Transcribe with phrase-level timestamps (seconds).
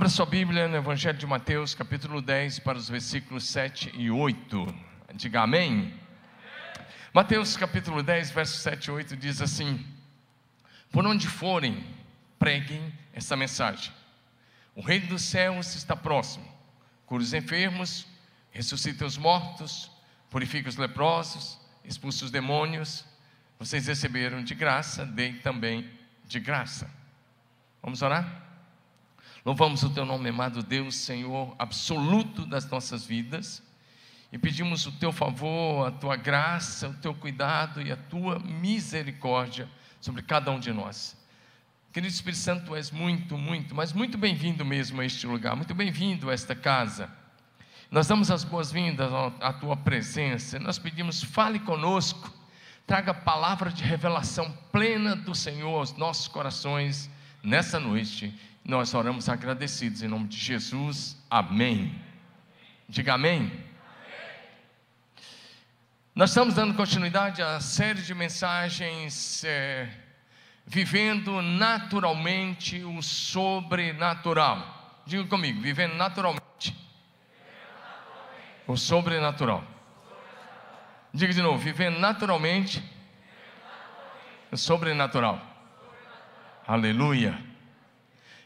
[0.00, 4.74] Abra sua Bíblia no Evangelho de Mateus, capítulo 10, para os versículos 7 e 8.
[5.12, 5.92] Diga amém.
[7.12, 9.86] Mateus, capítulo 10, versos 7 e 8 diz assim:
[10.90, 11.84] Por onde forem,
[12.38, 13.92] preguem essa mensagem.
[14.74, 16.50] O reino dos céus está próximo.
[17.04, 18.06] Cura os enfermos,
[18.52, 19.90] ressuscita os mortos,
[20.30, 23.04] purifica os leprosos, expulsa os demônios.
[23.58, 25.90] Vocês receberam de graça, deem também
[26.24, 26.90] de graça.
[27.82, 28.49] Vamos orar?
[29.42, 33.62] Louvamos o teu nome, amado Deus, Senhor absoluto das nossas vidas,
[34.30, 39.66] e pedimos o teu favor, a tua graça, o teu cuidado e a tua misericórdia
[39.98, 41.16] sobre cada um de nós.
[41.90, 45.74] Querido Espírito Santo, tu és muito, muito, mas muito bem-vindo mesmo a este lugar, muito
[45.74, 47.10] bem-vindo a esta casa.
[47.90, 49.10] Nós damos as boas-vindas
[49.40, 52.30] à tua presença, nós pedimos, fale conosco,
[52.86, 57.10] traga palavra de revelação plena do Senhor aos nossos corações
[57.42, 61.16] nessa noite nós oramos agradecidos em nome de Jesus.
[61.30, 61.98] Amém.
[62.88, 63.50] Diga amém.
[66.14, 69.88] Nós estamos dando continuidade à série de mensagens é,
[70.66, 75.02] vivendo naturalmente o sobrenatural.
[75.06, 76.76] Diga comigo, vivendo naturalmente,
[78.66, 79.64] o sobrenatural.
[81.12, 82.82] Diga de novo, vivendo naturalmente,
[84.52, 85.40] o sobrenatural.
[86.66, 87.49] Aleluia.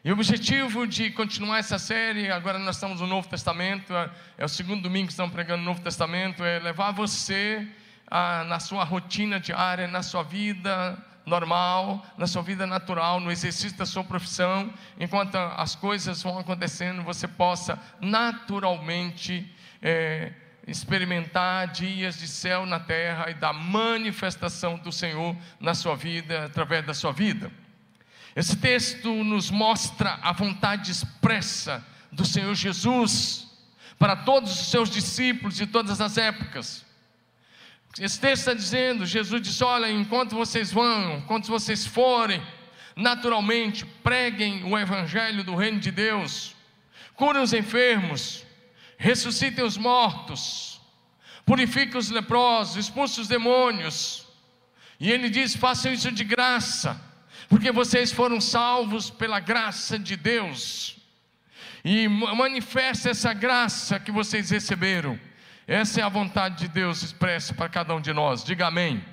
[0.05, 4.45] E o objetivo de continuar essa série, agora nós estamos no Novo Testamento, é, é
[4.45, 7.67] o segundo domingo que estamos pregando no Novo Testamento, é levar você
[8.07, 13.79] a, na sua rotina diária, na sua vida normal, na sua vida natural, no exercício
[13.79, 20.33] da sua profissão, enquanto as coisas vão acontecendo, você possa naturalmente é,
[20.67, 26.85] experimentar dias de céu na terra e da manifestação do Senhor na sua vida, através
[26.85, 27.51] da sua vida.
[28.37, 33.47] Esse texto nos mostra a vontade expressa do Senhor Jesus
[33.97, 36.85] para todos os seus discípulos de todas as épocas.
[37.99, 42.43] Esse texto está dizendo: Jesus disse: Olha, enquanto vocês vão, enquanto vocês forem,
[42.97, 46.57] naturalmente preguem o Evangelho do Reino de Deus,
[47.15, 48.45] curem os enfermos,
[48.99, 50.81] ressuscitem os mortos,
[51.47, 54.27] purifiquem os leprosos, expulsem os demônios.
[54.99, 57.01] E ele diz: façam isso de graça
[57.49, 60.97] porque vocês foram salvos pela graça de Deus,
[61.85, 65.21] e manifesta essa graça que vocês receberam.
[65.67, 68.43] Essa é a vontade de Deus expressa para cada um de nós.
[68.43, 69.05] Diga amém.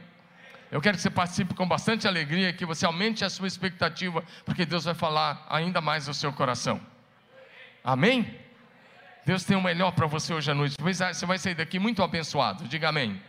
[0.71, 4.65] Eu quero que você participe com bastante alegria, que você aumente a sua expectativa, porque
[4.65, 6.79] Deus vai falar ainda mais ao seu coração.
[7.83, 8.39] Amém?
[9.25, 10.75] Deus tem o melhor para você hoje à noite.
[10.79, 12.65] Você vai sair daqui muito abençoado.
[12.69, 13.21] Diga amém.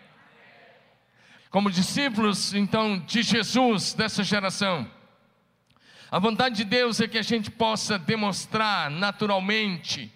[1.52, 4.90] Como discípulos, então, de Jesus dessa geração,
[6.10, 10.10] a vontade de Deus é que a gente possa demonstrar naturalmente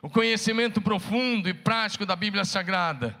[0.00, 3.18] o conhecimento profundo e prático da Bíblia Sagrada,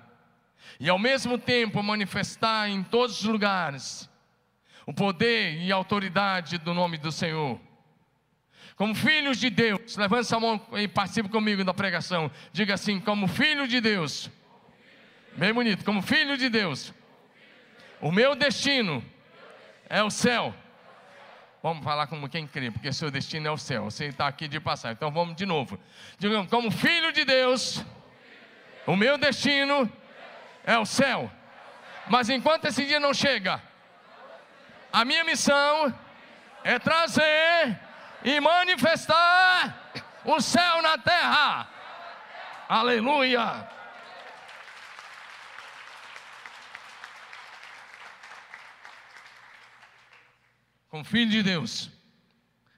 [0.78, 4.08] e ao mesmo tempo manifestar em todos os lugares
[4.86, 7.60] o poder e a autoridade do nome do Senhor.
[8.76, 12.30] Como filhos de Deus, levante a mão e participe comigo da pregação.
[12.52, 14.30] Diga assim: como filho de Deus,
[15.36, 16.94] bem bonito, como filho de Deus
[18.00, 19.04] o meu destino
[19.88, 20.54] é o céu.
[21.62, 23.84] Vamos falar como quem crê, porque seu destino é o céu.
[23.84, 24.94] Você está aqui de passagem.
[24.94, 25.78] Então vamos de novo.
[26.18, 27.84] Digamos, como filho de Deus,
[28.86, 29.90] o meu destino
[30.64, 31.30] é o céu.
[32.08, 33.60] Mas enquanto esse dia não chega,
[34.92, 35.92] a minha missão
[36.62, 37.78] é trazer
[38.24, 39.90] e manifestar
[40.24, 41.68] o céu na terra.
[42.68, 43.77] Aleluia.
[50.88, 51.90] Como filho de Deus,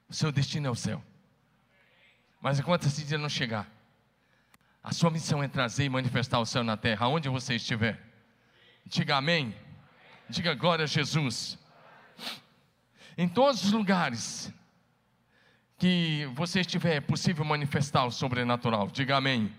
[0.09, 1.01] o seu destino é o céu.
[2.41, 3.69] Mas enquanto esse dia não chegar,
[4.83, 8.01] a sua missão é trazer e manifestar o céu na terra, aonde você estiver.
[8.85, 9.55] Diga amém.
[10.27, 11.57] Diga glória a Jesus.
[13.17, 14.51] Em todos os lugares
[15.77, 18.87] que você estiver, é possível manifestar o sobrenatural.
[18.87, 19.53] Diga amém.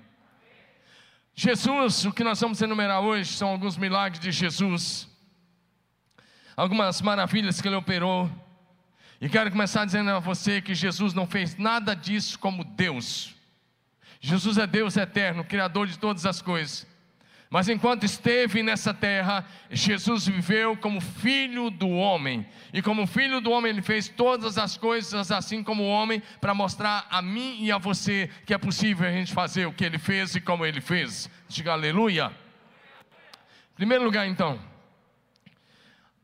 [1.35, 5.09] Jesus, o que nós vamos enumerar hoje são alguns milagres de Jesus,
[6.57, 8.31] algumas maravilhas que ele operou
[9.23, 13.37] e quero começar dizendo a você que Jesus não fez nada disso como Deus.
[14.21, 16.85] Jesus é Deus eterno, Criador de todas as coisas.
[17.49, 22.45] Mas enquanto esteve nessa terra, Jesus viveu como filho do homem.
[22.73, 27.07] E como filho do homem, ele fez todas as coisas assim como homem, para mostrar
[27.09, 30.35] a mim e a você que é possível a gente fazer o que ele fez
[30.35, 31.31] e como ele fez.
[31.49, 32.33] Diga aleluia.
[33.77, 34.59] Primeiro lugar, então,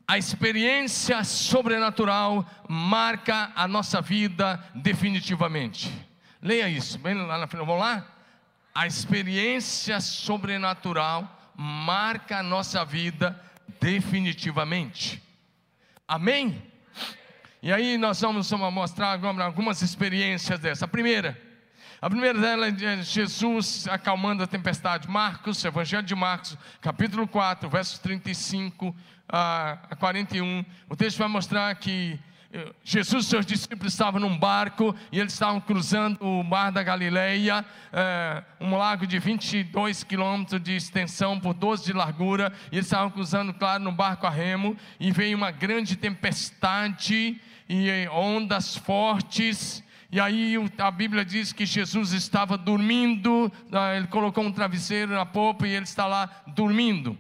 [0.08, 5.92] a experiência sobrenatural marca a nossa vida definitivamente.
[6.40, 7.66] Leia isso, bem lá na frente.
[7.66, 8.06] Vamos lá?
[8.74, 13.38] A experiência sobrenatural marca a nossa vida
[13.78, 15.22] definitivamente.
[16.06, 16.62] Amém?
[17.62, 20.86] E aí nós vamos mostrar algumas experiências dessa.
[20.86, 21.38] A primeira,
[22.00, 25.08] a primeira dela é Jesus acalmando a tempestade.
[25.08, 28.94] Marcos, Evangelho de Marcos, capítulo 4, versos 35
[29.28, 30.64] a 41.
[30.88, 32.16] O texto vai mostrar que
[32.52, 36.84] eh, Jesus e seus discípulos estavam num barco e eles estavam cruzando o mar da
[36.84, 42.86] Galileia, é, um lago de 22 quilômetros de extensão por 12 de largura, e eles
[42.86, 49.82] estavam cruzando, claro, no barco a remo, e veio uma grande tempestade e ondas fortes,
[50.10, 55.26] e aí a Bíblia diz que Jesus estava dormindo, ah, ele colocou um travesseiro na
[55.26, 57.18] popa e ele está lá dormindo.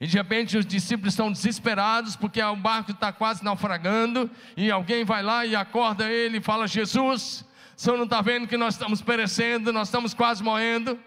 [0.00, 4.30] E de repente os discípulos estão desesperados porque o barco está quase naufragando.
[4.56, 7.44] E alguém vai lá e acorda ele e fala: Jesus,
[7.76, 10.98] o senhor não está vendo que nós estamos perecendo, nós estamos quase morrendo?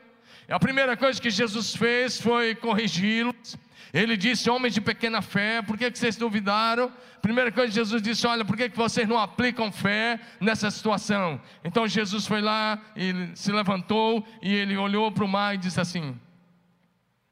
[0.48, 3.58] A primeira coisa que Jesus fez foi corrigi-los.
[3.94, 6.92] Ele disse: Homens de pequena fé, por que, que vocês duvidaram?
[7.22, 11.42] Primeira coisa Jesus disse: Olha, por que, que vocês não aplicam fé nessa situação?
[11.64, 15.80] Então Jesus foi lá, ele se levantou e ele olhou para o mar e disse
[15.80, 16.20] assim: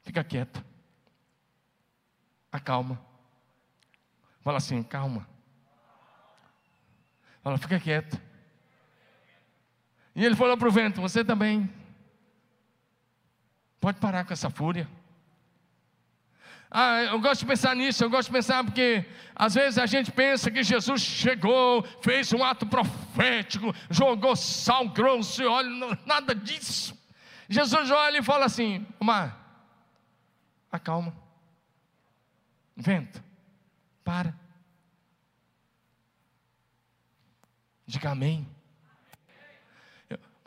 [0.02, 0.70] Fica quieto
[2.50, 3.00] acalma.
[4.42, 5.26] Fala assim, calma.
[7.42, 8.20] Fala, fica quieto.
[10.14, 11.70] E ele falou para o vento: Você também.
[13.80, 14.86] Pode parar com essa fúria.
[16.70, 19.04] Ah, eu gosto de pensar nisso, eu gosto de pensar porque
[19.34, 25.42] às vezes a gente pensa que Jesus chegou, fez um ato profético, jogou sal grosso
[25.42, 26.96] e olha, nada disso.
[27.48, 29.36] Jesus olha e fala assim: Mar,
[30.70, 31.12] acalma.
[32.76, 33.20] Vento,
[34.04, 34.32] para.
[37.84, 38.46] Diga amém.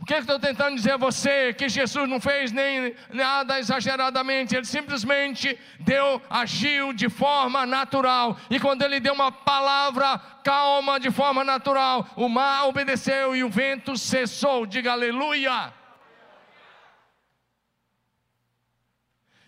[0.03, 1.53] O que, é que estou tentando dizer a você?
[1.53, 8.37] Que Jesus não fez nem nada exageradamente, ele simplesmente deu, agiu de forma natural.
[8.49, 13.49] E quando ele deu uma palavra calma de forma natural, o mar obedeceu e o
[13.49, 14.65] vento cessou.
[14.65, 15.73] Diga aleluia.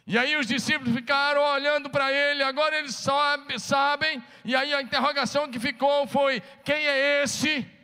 [0.08, 4.82] E aí os discípulos ficaram olhando para ele, agora eles sabe, sabem, e aí a
[4.82, 7.75] interrogação que ficou foi: quem é esse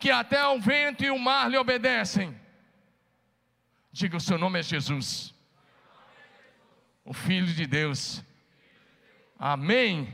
[0.00, 2.34] que até o vento e o mar lhe obedecem?
[3.92, 5.34] Diga: o seu nome é Jesus,
[7.04, 8.24] o Filho de Deus.
[9.38, 10.12] Amém.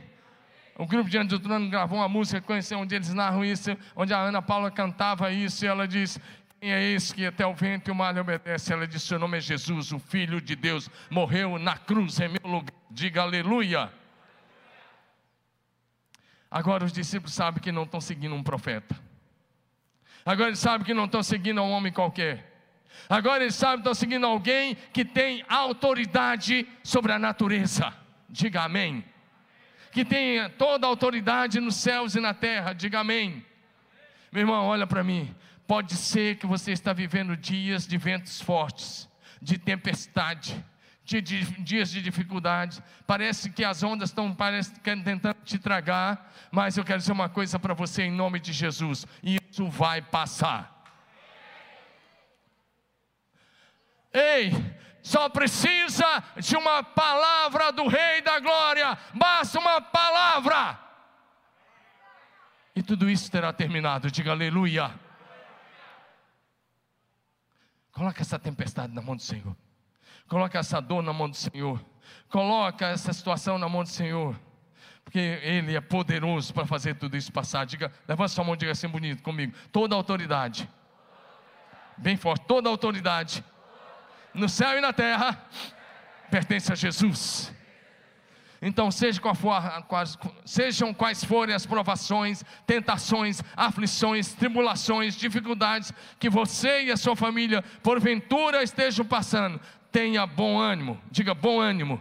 [0.78, 4.42] O grupo de Antiotrano gravou uma música, conheceu onde eles narram isso, onde a Ana
[4.42, 6.20] Paula cantava isso, e ela diz:
[6.60, 8.72] quem é esse que até o vento e o mar lhe obedece?
[8.72, 12.50] Ela disse: Seu nome é Jesus, o Filho de Deus, morreu na cruz em meu
[12.50, 12.74] lugar.
[12.90, 13.92] Diga aleluia.
[16.50, 19.05] Agora os discípulos sabem que não estão seguindo um profeta.
[20.26, 22.52] Agora eles sabem que não estão seguindo um homem qualquer.
[23.08, 27.94] Agora eles sabem que estão seguindo alguém que tem autoridade sobre a natureza.
[28.28, 29.04] Diga amém.
[29.92, 32.72] Que tem toda a autoridade nos céus e na terra.
[32.72, 33.46] Diga amém.
[34.32, 35.32] Meu irmão, olha para mim.
[35.64, 39.08] Pode ser que você está vivendo dias de ventos fortes,
[39.40, 40.64] de tempestade,
[41.06, 42.82] de, de, dias de dificuldade.
[43.06, 47.72] Parece que as ondas estão tentando te tragar, mas eu quero dizer uma coisa para
[47.72, 50.74] você em nome de Jesus: isso vai passar.
[54.12, 54.50] Ei,
[55.00, 60.80] só precisa de uma palavra do Rei da Glória, basta uma palavra,
[62.74, 64.10] e tudo isso terá terminado.
[64.10, 64.92] Diga aleluia.
[67.92, 69.56] Coloca essa tempestade na mão do Senhor.
[70.28, 71.84] Coloca essa dor na mão do Senhor.
[72.28, 74.38] Coloca essa situação na mão do Senhor.
[75.04, 77.64] Porque Ele é poderoso para fazer tudo isso passar.
[77.64, 79.54] Diga, levanta sua mão e diga assim bonito comigo.
[79.70, 80.68] Toda autoridade.
[81.96, 82.44] Bem forte.
[82.46, 83.44] Toda autoridade.
[84.34, 85.46] No céu e na terra.
[86.30, 87.54] Pertence a Jesus.
[88.60, 96.30] Então, seja qual for, quais, sejam quais forem as provações, tentações, aflições, tribulações, dificuldades que
[96.30, 99.60] você e a sua família, porventura, estejam passando,
[99.96, 101.98] tenha bom ânimo, diga bom ânimo.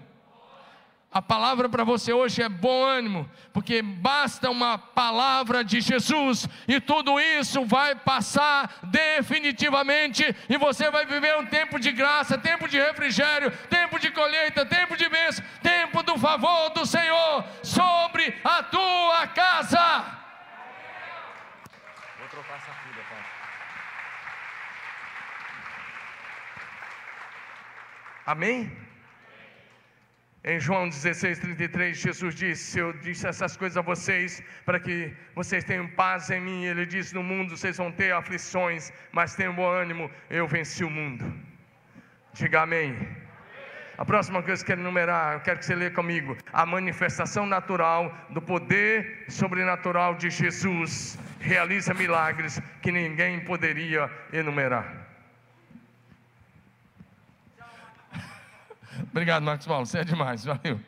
[1.09, 6.81] A palavra para você hoje é bom ânimo, porque basta uma palavra de Jesus e
[6.81, 12.77] tudo isso vai passar definitivamente e você vai viver um tempo de graça, tempo de
[12.77, 19.27] refrigério, tempo de colheita, tempo de bênção, tempo do favor do Senhor sobre a tua
[19.27, 20.05] casa.
[22.19, 22.94] Vou trocar essa filha,
[28.25, 28.71] Amém?
[30.43, 35.63] Em João 16, 33, Jesus disse: Eu disse essas coisas a vocês para que vocês
[35.63, 36.65] tenham paz em mim.
[36.65, 40.89] Ele disse: No mundo vocês vão ter aflições, mas tenham bom ânimo, eu venci o
[40.89, 41.33] mundo.
[42.33, 42.95] Diga amém.
[43.97, 47.45] A próxima coisa que eu quero enumerar, eu quero que você leia comigo: a manifestação
[47.45, 55.04] natural do poder sobrenatural de Jesus realiza milagres que ninguém poderia enumerar.
[59.11, 60.79] Obrigado, Marcos Paulo, você é demais, valeu.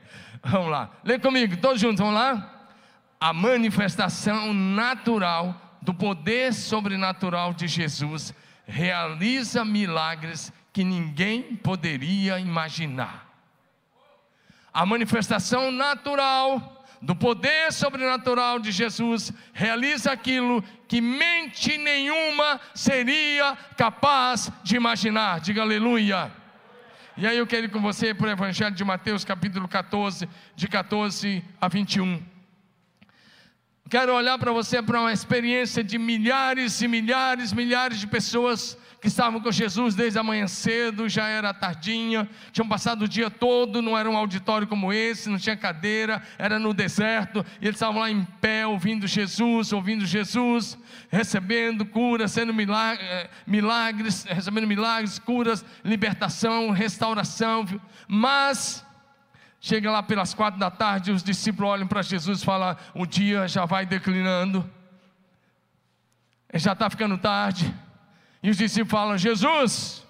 [0.43, 2.69] Vamos lá, lê comigo, todos juntos, vamos lá?
[3.19, 8.33] A manifestação natural do poder sobrenatural de Jesus
[8.65, 13.27] realiza milagres que ninguém poderia imaginar.
[14.73, 24.51] A manifestação natural do poder sobrenatural de Jesus realiza aquilo que mente nenhuma seria capaz
[24.63, 25.39] de imaginar.
[25.39, 26.31] Diga aleluia.
[27.19, 30.67] E aí eu quero ir com você para o Evangelho de Mateus, capítulo 14, de
[30.67, 32.21] 14 a 21.
[33.89, 39.08] Quero olhar para você para uma experiência de milhares e milhares, milhares de pessoas que
[39.08, 43.82] estavam com Jesus desde a manhã cedo, já era tardinha, tinham passado o dia todo,
[43.82, 48.01] não era um auditório como esse, não tinha cadeira, era no deserto, e eles estavam
[48.01, 50.77] lá em pé, ouvindo Jesus, ouvindo Jesus,
[51.10, 57.66] recebendo curas, sendo eh, milagres, recebendo milagres, curas, libertação, restauração,
[58.08, 58.84] mas
[59.60, 63.48] chega lá pelas quatro da tarde, os discípulos olham para Jesus e falam: o dia
[63.48, 64.68] já vai declinando,
[66.54, 67.72] já está ficando tarde.
[68.41, 70.06] E os discípulos falam: Jesus,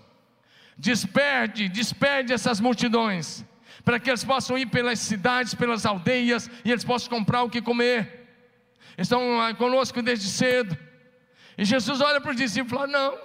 [0.78, 3.44] desperde, desperde essas multidões,
[3.84, 7.62] para que eles possam ir pelas cidades, pelas aldeias, e eles possam comprar o que
[7.62, 8.28] comer.
[8.98, 9.22] Estão
[9.56, 10.78] conosco desde cedo.
[11.58, 13.18] E Jesus olha para os discípulos e fala: Não,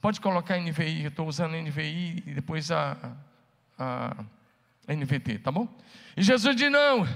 [0.00, 2.96] pode colocar NVI, eu estou usando NVI e depois a,
[3.78, 4.24] a,
[4.88, 5.68] NVT, tá bom?
[6.16, 7.06] E Jesus diz: Não,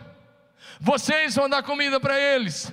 [0.80, 2.72] vocês vão dar comida para eles.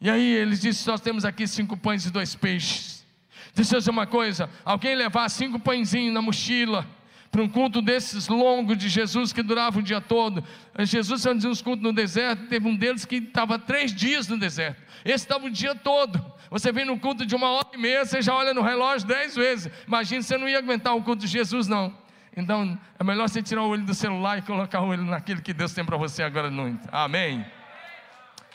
[0.00, 3.04] E aí eles dizem: Nós temos aqui cinco pães e dois peixes.
[3.54, 6.86] Deixa eu dizer uma coisa: alguém levar cinco pãezinhos na mochila
[7.30, 10.42] para um culto desses longos de Jesus que durava o dia todo.
[10.80, 14.82] Jesus fazia uns cultos no deserto, teve um deles que estava três dias no deserto.
[15.04, 16.20] Esse estava o dia todo.
[16.50, 19.36] Você vem no culto de uma hora e meia, você já olha no relógio dez
[19.36, 19.72] vezes.
[19.86, 21.94] Imagina, você não ia aguentar o culto de Jesus, não.
[22.36, 25.52] Então, é melhor você tirar o olho do celular e colocar o olho naquilo que
[25.52, 26.80] Deus tem para você agora noite.
[26.90, 27.44] Amém.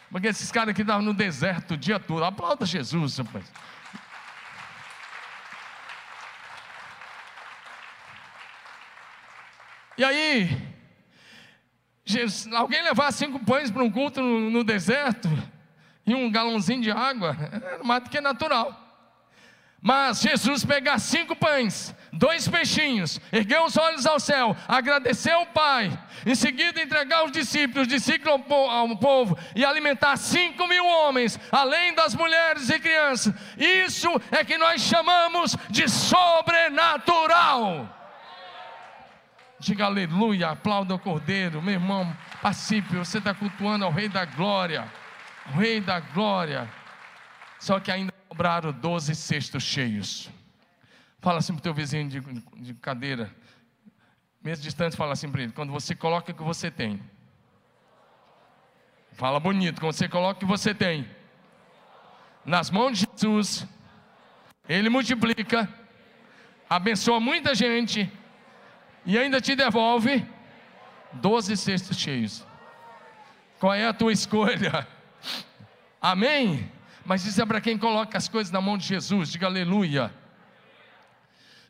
[0.09, 2.23] Porque esses caras aqui estavam no deserto o dia todo.
[2.23, 3.51] Aplauda Jesus, rapaz.
[9.97, 10.49] E aí,
[12.03, 15.29] Jesus, alguém levar cinco pães para um culto no, no, deserto
[16.05, 17.35] e um galãozinho de água,
[17.79, 18.84] é mais do que natural.
[19.87, 25.95] Mas Jesus pegar cinco pães, dois peixinhos, ergueu os olhos ao céu, agradeceu ao Pai,
[26.25, 31.93] em seguida entregar os discípulos, os discípulos ao povo e alimentar cinco mil homens, além
[31.93, 33.31] das mulheres e crianças.
[33.59, 37.87] Isso é que nós chamamos de sobrenatural.
[39.59, 42.11] Diga aleluia, aplauda o Cordeiro, meu irmão,
[42.41, 44.91] participe, você está cultuando ao Rei da Glória,
[45.53, 46.67] o Rei da Glória.
[47.59, 50.29] Só que ainda sobraram doze cestos cheios.
[51.19, 52.19] Fala assim para o teu vizinho de,
[52.57, 53.33] de cadeira,
[54.43, 57.01] mesmo distante, fala assim para ele: quando você coloca o que você tem,
[59.13, 61.07] fala bonito, quando você coloca o que você tem,
[62.43, 63.65] nas mãos de Jesus,
[64.67, 65.69] Ele multiplica,
[66.69, 68.11] abençoa muita gente
[69.05, 70.27] e ainda te devolve
[71.13, 72.45] doze cestos cheios.
[73.61, 74.85] Qual é a tua escolha?
[76.01, 76.74] Amém?
[77.05, 80.11] Mas isso é para quem coloca as coisas na mão de Jesus, diga aleluia.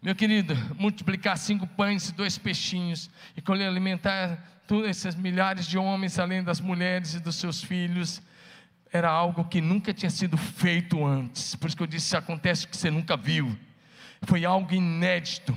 [0.02, 4.38] Meu querido, multiplicar cinco pães e dois peixinhos e colher alimentar
[4.68, 8.22] todos esses milhares de homens, além das mulheres e dos seus filhos,
[8.94, 11.56] era algo que nunca tinha sido feito antes.
[11.56, 13.58] Por isso que eu disse: acontece o que você nunca viu.
[14.22, 15.56] Foi algo inédito,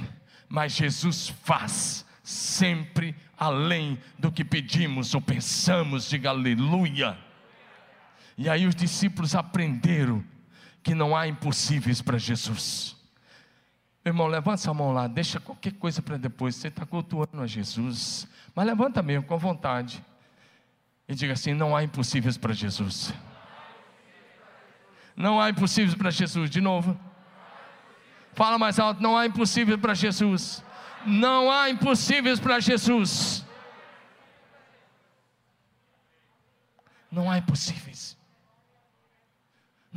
[0.49, 6.11] mas Jesus faz sempre além do que pedimos ou pensamos.
[6.11, 7.28] Diga aleluia.
[8.39, 10.25] E aí os discípulos aprenderam
[10.81, 12.97] que não há impossíveis para Jesus.
[14.05, 16.55] Meu irmão, levanta sua mão lá, deixa qualquer coisa para depois.
[16.55, 18.29] Você está cultuando a Jesus.
[18.55, 20.03] Mas levanta mesmo, com vontade.
[21.09, 23.13] E diga assim: não há impossíveis para Jesus.
[25.17, 26.49] Não há impossíveis para Jesus.
[26.49, 26.99] De novo.
[28.35, 30.63] Fala mais alto: não há impossíveis para Jesus.
[31.05, 33.45] Não há impossíveis para Jesus.
[37.11, 38.18] Não há impossíveis.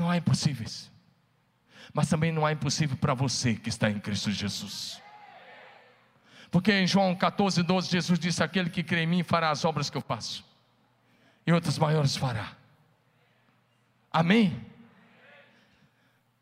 [0.01, 0.91] Não há impossíveis.
[1.93, 4.99] Mas também não há impossível para você que está em Cristo Jesus.
[6.49, 9.91] Porque em João 14, 12, Jesus disse: Aquele que crê em mim fará as obras
[9.91, 10.43] que eu faço,
[11.45, 12.53] e outras maiores fará.
[14.11, 14.59] Amém?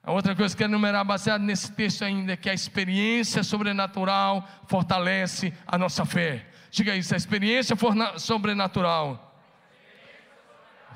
[0.01, 3.43] A outra coisa que eu quero enumerar, baseado nesse texto ainda, é que a experiência
[3.43, 6.47] sobrenatural fortalece a nossa fé.
[6.71, 7.75] Diga isso, a experiência
[8.17, 9.37] sobrenatural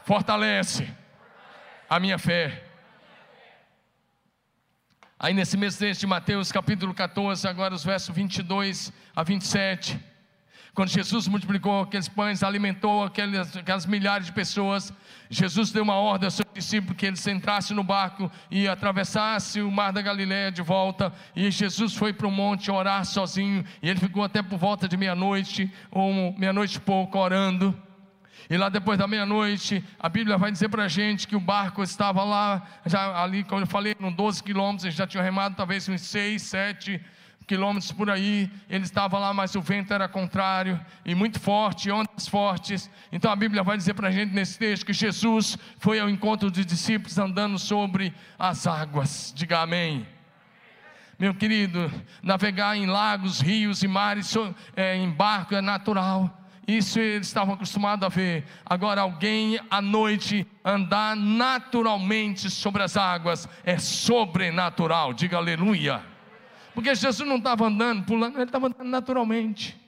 [0.05, 1.02] fortalece
[1.93, 2.63] a minha fé.
[5.19, 9.99] Aí nesse texto de Mateus capítulo 14, agora os versos 22 a 27.
[10.73, 14.91] Quando Jesus multiplicou aqueles pães, alimentou aquelas, aquelas milhares de pessoas,
[15.29, 19.69] Jesus deu uma ordem aos seus discípulos que eles entrassem no barco e atravessassem o
[19.69, 21.13] mar da Galiléia de volta.
[21.35, 23.63] E Jesus foi para o monte orar sozinho.
[23.83, 27.79] E ele ficou até por volta de meia-noite, ou meia-noite e pouco, orando.
[28.49, 31.81] E lá depois da meia-noite, a Bíblia vai dizer para a gente que o barco
[31.81, 35.87] estava lá, já ali, como eu falei, uns 12 quilômetros, eles já tinham remado talvez
[35.87, 37.01] uns 6, 7
[37.45, 42.27] quilômetros por aí, ele estava lá, mas o vento era contrário e muito forte, ondas
[42.27, 42.89] fortes.
[43.11, 46.49] Então a Bíblia vai dizer para a gente nesse texto que Jesus foi ao encontro
[46.49, 49.33] dos discípulos andando sobre as águas.
[49.35, 50.07] Diga amém.
[51.19, 54.33] Meu querido, navegar em lagos, rios e mares
[54.75, 56.42] é, em barco é natural.
[56.67, 58.45] Isso eles estavam acostumados a ver.
[58.65, 65.13] Agora, alguém à noite andar naturalmente sobre as águas é sobrenatural.
[65.13, 66.01] Diga aleluia.
[66.73, 69.79] Porque Jesus não estava andando, pulando, ele estava andando naturalmente.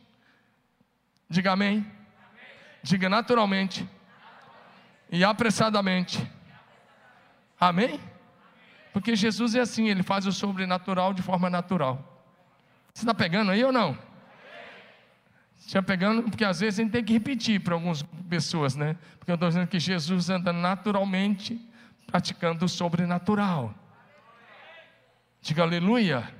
[1.29, 1.85] Diga amém.
[2.83, 3.87] Diga naturalmente.
[5.09, 6.17] E apressadamente.
[7.59, 7.85] Amém?
[7.85, 7.99] amém?
[8.91, 12.23] Porque Jesus é assim, ele faz o sobrenatural de forma natural.
[12.93, 13.97] Você está pegando aí ou não?
[15.65, 18.95] Está pegando, porque às vezes a gente tem que repetir para algumas pessoas, né?
[19.17, 21.59] Porque eu estou dizendo que Jesus anda naturalmente
[22.05, 23.73] praticando o sobrenatural.
[25.41, 26.31] Diga aleluia.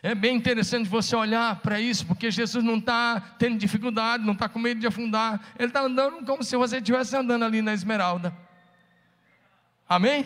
[0.00, 4.48] É bem interessante você olhar para isso, porque Jesus não está tendo dificuldade, não está
[4.48, 8.36] com medo de afundar, ele está andando como se você estivesse andando ali na esmeralda.
[9.88, 10.24] Amém?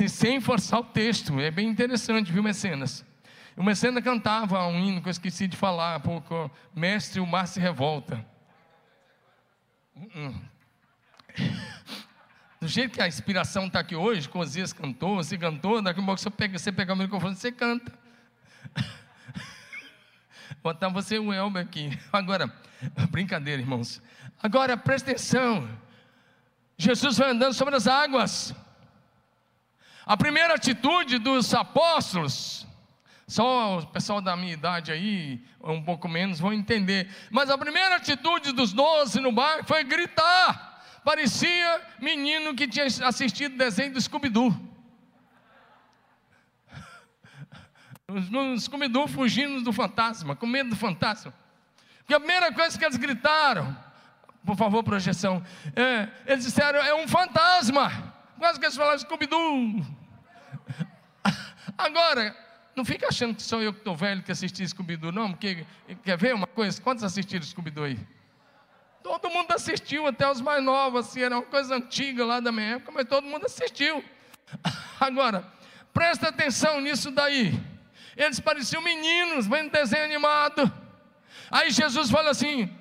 [0.00, 3.04] E sem forçar o texto, é bem interessante, viu, Mecenas?
[3.58, 7.48] O Mecenas cantava um hino que eu esqueci de falar há pouco: Mestre, o mar
[7.48, 8.24] se revolta.
[9.96, 10.40] Uh -uh.
[12.60, 16.20] Do jeito que a inspiração está aqui hoje, Cosias cantou, você cantou, daqui a pouco
[16.20, 17.92] você pega, você pega o microfone você canta.
[20.62, 21.90] Botar você e o Elber aqui.
[22.12, 22.54] Agora,
[23.10, 24.00] brincadeira, irmãos.
[24.40, 25.68] Agora, presta atenção.
[26.76, 28.54] Jesus vai andando sobre as águas.
[30.06, 32.67] A primeira atitude dos apóstolos,
[33.28, 37.14] só o pessoal da minha idade aí, um pouco menos, vão entender.
[37.30, 40.82] Mas a primeira atitude dos doze no barco foi gritar.
[41.04, 44.58] Parecia menino que tinha assistido desenho do Scooby-Doo.
[48.08, 51.34] Os Scooby-Doo fugindo do fantasma, com medo do fantasma.
[51.98, 53.76] Porque a primeira coisa que eles gritaram,
[54.46, 55.44] por favor, projeção,
[55.76, 58.14] é, eles disseram: é um fantasma.
[58.38, 59.84] Quase que eles falaram Scooby-Doo.
[61.76, 62.47] Agora,
[62.78, 65.66] não fica achando que sou eu que estou velho que assisti Scooby-Doo, não, porque
[66.04, 66.80] quer ver uma coisa?
[66.80, 67.98] Quantos assistiram Scooby-Doo aí?
[69.02, 72.76] Todo mundo assistiu, até os mais novos, assim, era uma coisa antiga lá da minha
[72.76, 74.04] época, mas todo mundo assistiu.
[75.00, 75.44] Agora,
[75.92, 77.60] presta atenção nisso daí.
[78.16, 80.72] Eles pareciam meninos, vendo desenho animado.
[81.50, 82.72] Aí Jesus fala assim: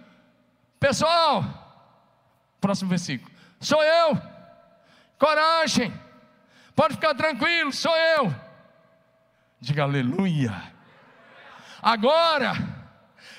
[0.80, 1.44] Pessoal,
[2.62, 3.32] próximo versículo.
[3.60, 4.16] Sou eu.
[5.18, 5.92] Coragem.
[6.76, 8.47] Pode ficar tranquilo, sou eu.
[9.60, 10.54] Diga aleluia.
[11.82, 12.54] Agora,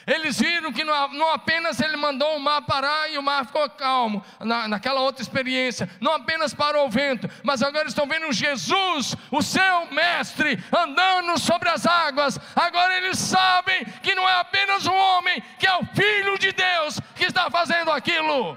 [0.06, 4.24] eles viram que não, apenas ele mandou o mar parar e o mar ficou calmo,
[4.40, 9.42] na, naquela outra experiência, não apenas parou o vento, mas agora estão vendo Jesus, o
[9.42, 12.40] seu mestre, andando sobre as águas.
[12.56, 16.98] Agora eles sabem que não é apenas um homem, que é o Filho de Deus
[17.14, 18.56] que está fazendo aquilo.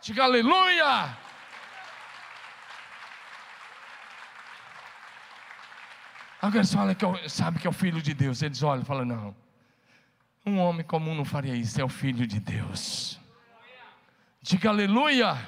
[0.00, 1.23] Diga aleluia.
[6.44, 8.42] Agora eles falam que sabe que é o Filho de Deus.
[8.42, 9.34] Eles olham e falam: não.
[10.44, 13.18] Um homem comum não faria isso, é o Filho de Deus.
[14.42, 15.38] Diga aleluia.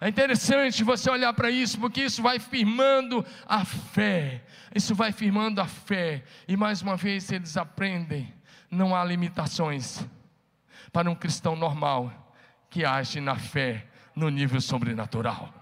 [0.00, 4.42] É interessante você olhar para isso, porque isso vai firmando a fé.
[4.74, 6.24] Isso vai firmando a fé.
[6.48, 8.34] E mais uma vez eles aprendem:
[8.68, 10.04] não há limitações
[10.92, 12.34] para um cristão normal
[12.68, 15.54] que age na fé no nível sobrenatural.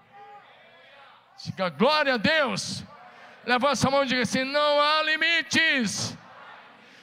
[1.44, 2.82] Diga glória a Deus.
[3.44, 6.16] Levanta a mão e diga assim: não há limites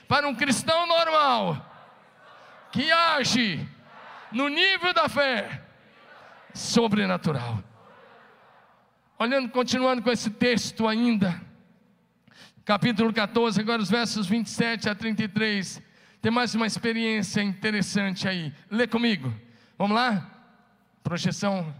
[0.07, 1.65] para um cristão normal
[2.71, 3.67] que age
[4.31, 5.63] no nível da fé
[6.53, 7.63] sobrenatural.
[9.17, 11.41] Olhando, continuando com esse texto ainda,
[12.63, 15.81] capítulo 14, agora os versos 27 a 33.
[16.21, 18.53] Tem mais uma experiência interessante aí.
[18.69, 19.33] Lê comigo.
[19.77, 20.29] Vamos lá?
[21.03, 21.73] Projeção.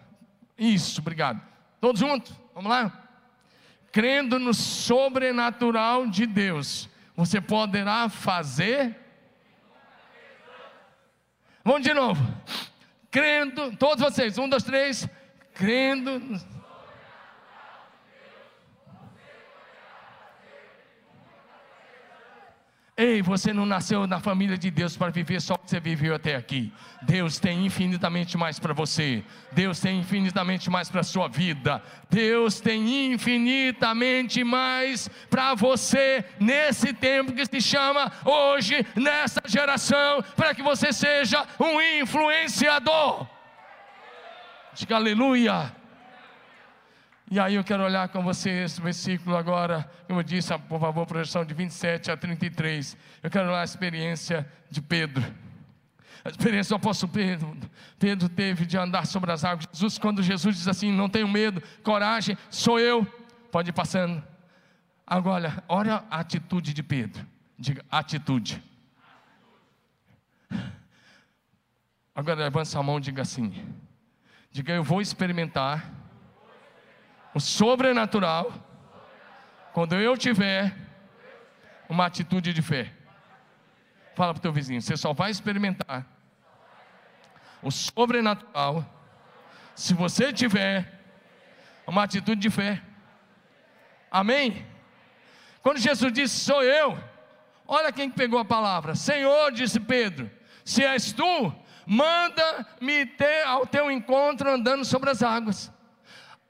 [0.58, 1.41] Isso, obrigado.
[1.80, 2.34] Todos juntos?
[2.54, 3.09] Vamos lá?
[3.91, 8.95] Crendo no sobrenatural de Deus, você poderá fazer.
[11.63, 12.21] Vamos de novo.
[13.10, 15.08] Crendo, todos vocês, um, dois, três.
[15.54, 16.21] Crendo
[23.01, 26.13] Ei, você não nasceu na família de Deus para viver só o que você viveu
[26.13, 26.69] até aqui.
[27.01, 29.23] Deus tem infinitamente mais para você.
[29.53, 31.81] Deus tem infinitamente mais para a sua vida.
[32.09, 40.53] Deus tem infinitamente mais para você nesse tempo que se chama hoje, nessa geração, para
[40.53, 43.25] que você seja um influenciador.
[44.73, 45.79] Diga aleluia.
[47.32, 51.06] E aí eu quero olhar com você esse versículo agora, como eu disse, por favor,
[51.06, 52.98] projeção de 27 a 33.
[53.22, 55.24] Eu quero olhar a experiência de Pedro.
[56.26, 57.56] A experiência do apóstolo Pedro.
[58.00, 59.68] Pedro teve de andar sobre as águas.
[59.72, 63.06] Jesus, quando Jesus diz assim: Não tenho medo, coragem, sou eu.
[63.52, 64.24] Pode ir passando.
[65.06, 67.24] Agora, olha a atitude de Pedro.
[67.58, 68.63] Diga, atitude.
[72.15, 73.54] Agora levanta a mão e diga assim:
[74.52, 75.98] Diga, eu vou experimentar
[77.39, 78.52] o sobrenatural,
[79.71, 80.75] quando eu tiver
[81.88, 82.91] uma atitude de fé.
[84.13, 86.06] Fala para o teu vizinho, você só vai experimentar
[87.63, 88.86] o sobrenatural
[89.73, 91.02] se você tiver
[91.88, 92.82] uma atitude de fé.
[94.12, 94.67] Amém?
[95.62, 97.02] Quando Jesus disse, sou eu,
[97.65, 98.95] olha quem pegou a palavra.
[98.95, 100.30] Senhor, disse Pedro,
[100.65, 105.71] se és tu, manda-me ter ao teu encontro andando sobre as águas.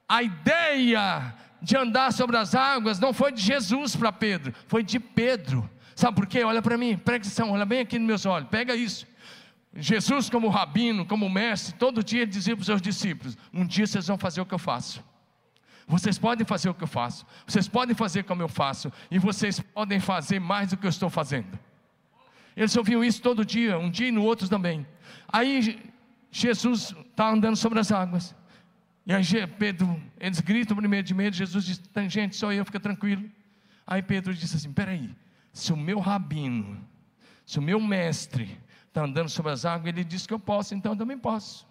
[0.09, 4.99] A ideia de andar sobre as águas não foi de Jesus para Pedro, foi de
[4.99, 5.69] Pedro.
[5.95, 6.43] Sabe por quê?
[6.43, 9.05] Olha para mim, presta atenção, olha bem aqui nos meus olhos, pega isso.
[9.75, 14.07] Jesus, como rabino, como mestre, todo dia dizia para os seus discípulos: Um dia vocês
[14.07, 15.03] vão fazer o que eu faço.
[15.87, 19.59] Vocês podem fazer o que eu faço, vocês podem fazer como eu faço, e vocês
[19.59, 21.57] podem fazer mais do que eu estou fazendo.
[22.55, 24.85] Eles ouviam isso todo dia, um dia e no outro também.
[25.27, 25.79] Aí
[26.31, 28.35] Jesus está andando sobre as águas.
[29.09, 29.23] E aí
[29.57, 33.27] Pedro, eles gritam primeiro de medo, Jesus diz, gente, só eu, fica tranquilo.
[33.87, 35.09] Aí Pedro disse assim, peraí,
[35.51, 36.87] se o meu rabino,
[37.43, 40.91] se o meu mestre está andando sobre as águas, ele diz que eu posso, então
[40.91, 41.67] eu também posso.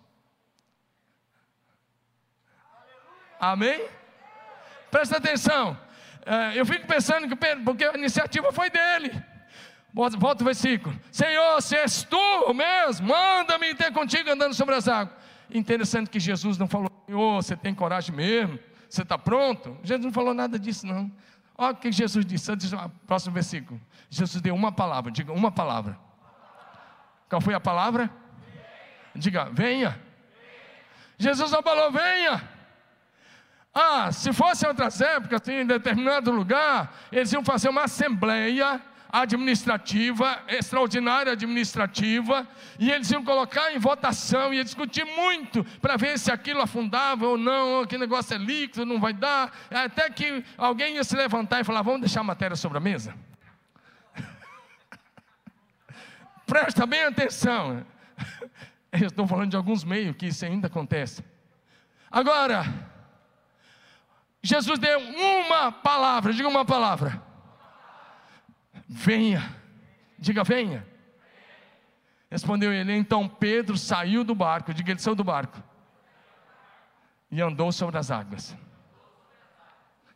[3.39, 3.89] Amém?
[4.91, 5.79] Presta atenção.
[6.27, 9.13] É, eu fico pensando que Pedro, porque a iniciativa foi dele.
[9.93, 10.99] Volta o versículo.
[11.13, 15.28] Senhor, se és tu mesmo, manda-me ter contigo andando sobre as águas.
[15.51, 18.59] Interessante que Jesus não falou, oh, você tem coragem mesmo?
[18.89, 19.77] Você está pronto?
[19.83, 21.11] Jesus não falou nada disso, não.
[21.57, 22.53] Olha o que Jesus disse,
[23.07, 23.81] próximo versículo.
[24.09, 25.99] Jesus deu uma palavra, diga uma palavra.
[27.29, 28.11] Qual foi a palavra?
[29.15, 30.01] Diga, venha.
[31.19, 32.49] Jesus não falou, venha.
[33.75, 38.81] Ah, se fosse outras épocas, em determinado lugar, eles iam fazer uma assembleia
[39.11, 42.47] administrativa, extraordinária administrativa,
[42.79, 47.39] e eles iam colocar em votação, ia discutir muito para ver se aquilo afundava ou
[47.39, 51.65] não, que negócio é líquido, não vai dar, até que alguém ia se levantar e
[51.65, 53.15] falar: vamos deixar a matéria sobre a mesa.
[56.47, 57.85] Presta bem atenção.
[58.93, 61.23] Eu estou falando de alguns meios que isso ainda acontece.
[62.11, 62.65] Agora,
[64.43, 67.28] Jesus deu uma palavra, diga uma palavra
[68.89, 69.55] Venha.
[70.19, 70.87] Diga, venha.
[72.31, 72.93] Respondeu ele.
[72.95, 74.73] Então Pedro saiu do barco.
[74.73, 75.63] Diga, ele saiu do barco.
[77.31, 78.57] E andou sobre as águas.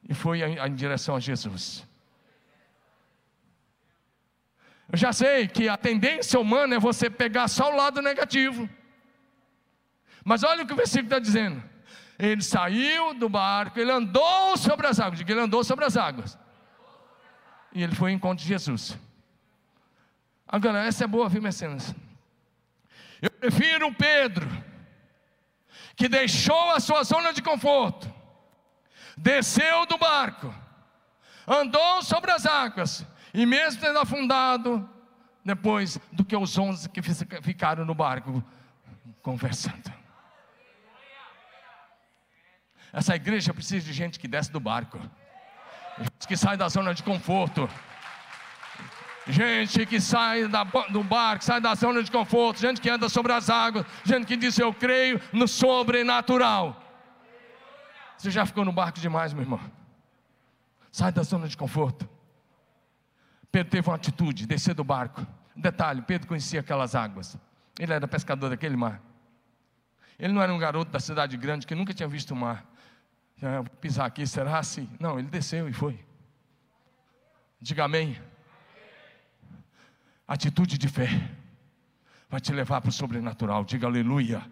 [0.09, 1.87] E foi em direção a Jesus.
[4.91, 8.69] Eu já sei que a tendência humana é você pegar só o lado negativo.
[10.25, 11.63] Mas olha o que o versículo está dizendo.
[12.19, 15.19] Ele saiu do barco, ele andou sobre as águas.
[15.19, 16.39] Diga, ele andou sobre as águas.
[17.75, 18.99] E ele foi ao encontro de Jesus.
[20.47, 21.95] Agora, essa é boa, viu, mecenas?
[23.21, 24.47] Eu prefiro Pedro,
[25.97, 28.13] que deixou a sua zona de conforto,
[29.17, 30.55] desceu do barco,
[31.47, 34.89] andou sobre as águas, e mesmo tendo afundado,
[35.45, 38.45] depois do que os onze que ficaram no barco
[39.23, 39.93] conversando.
[42.93, 45.01] Essa igreja precisa de gente que desce do barco
[45.99, 47.69] gente que sai da zona de conforto.
[49.27, 53.33] Gente que sai da, do barco, sai da zona de conforto, gente que anda sobre
[53.33, 56.83] as águas, gente que diz eu creio no sobrenatural.
[58.19, 59.61] Você já ficou no barco demais, meu irmão?
[60.91, 62.09] Sai da zona de conforto.
[63.51, 65.27] Pedro teve uma atitude, descer do barco.
[65.55, 67.37] Detalhe: Pedro conhecia aquelas águas.
[67.79, 69.01] Ele era pescador daquele mar.
[70.19, 72.65] Ele não era um garoto da cidade grande que nunca tinha visto o mar.
[73.43, 74.89] Já pisar aqui, será assim?
[75.01, 75.99] Não, ele desceu e foi.
[77.61, 78.17] Diga amém.
[80.29, 81.09] Atitude de fé
[82.31, 83.65] vai te levar para o sobrenatural.
[83.65, 84.49] Diga aleluia.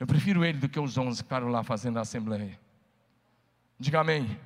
[0.00, 2.58] Eu prefiro ele do que os onze ficaram lá fazendo a assembleia.
[3.78, 4.40] Diga amém.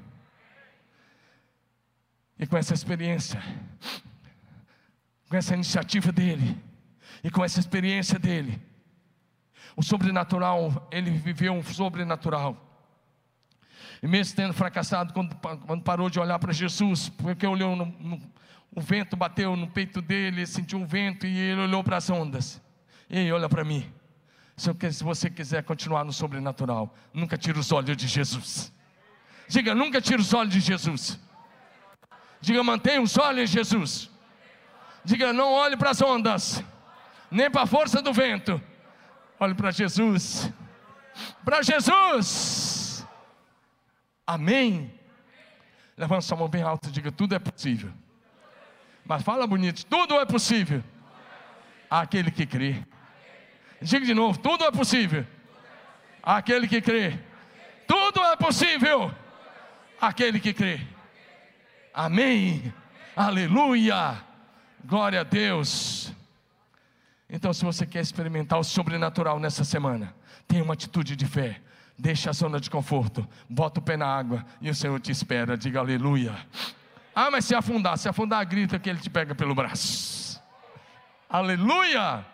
[2.41, 3.41] E com essa experiência,
[5.29, 6.61] com essa iniciativa dele,
[7.23, 8.61] e com essa experiência dele,
[9.77, 12.57] o sobrenatural, ele viveu um sobrenatural.
[14.03, 18.21] E mesmo tendo fracassado, quando, quando parou de olhar para Jesus, porque olhou no, no,
[18.75, 22.09] o vento bateu no peito dele, ele sentiu um vento e ele olhou para as
[22.09, 22.61] ondas.
[23.09, 23.91] Ei, olha para mim.
[24.57, 28.73] Se você quiser continuar no sobrenatural, nunca tire os olhos de Jesus.
[29.49, 31.21] Diga, nunca tire os olhos de Jesus.
[32.41, 34.11] Diga, mantenha os olhos em Jesus.
[35.05, 36.65] Diga, não olhe para as ondas,
[37.31, 38.61] nem para a força do vento.
[39.39, 40.51] Olhe para Jesus.
[41.45, 43.07] Para Jesus.
[44.27, 44.93] Amém.
[45.97, 47.93] Levanta sua mão bem alta e diga: tudo é possível.
[49.05, 50.83] Mas fala bonito: tudo é possível.
[51.89, 52.83] Aquele que crê.
[53.81, 55.27] Diga de novo: tudo é possível.
[56.23, 57.19] Aquele que crê.
[57.87, 59.15] Tudo é possível.
[60.01, 60.81] Aquele que crê.
[61.95, 62.73] Amém.
[63.15, 64.23] Aleluia.
[64.85, 66.16] Glória a Deus.
[67.29, 70.15] Então, se você quer experimentar o sobrenatural nessa semana,
[70.47, 71.61] tenha uma atitude de fé.
[71.99, 75.57] Deixa a zona de conforto, bota o pé na água e o Senhor te espera.
[75.57, 76.37] Diga aleluia.
[77.15, 80.41] Ah, mas se afundar, se afundar, grita que Ele te pega pelo braço.
[81.29, 82.25] Aleluia.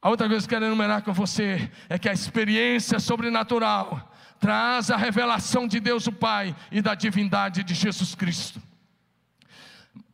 [0.00, 4.90] A outra coisa que eu quero enumerar com você é que a experiência sobrenatural traz
[4.90, 8.62] a revelação de Deus o Pai e da divindade de Jesus Cristo.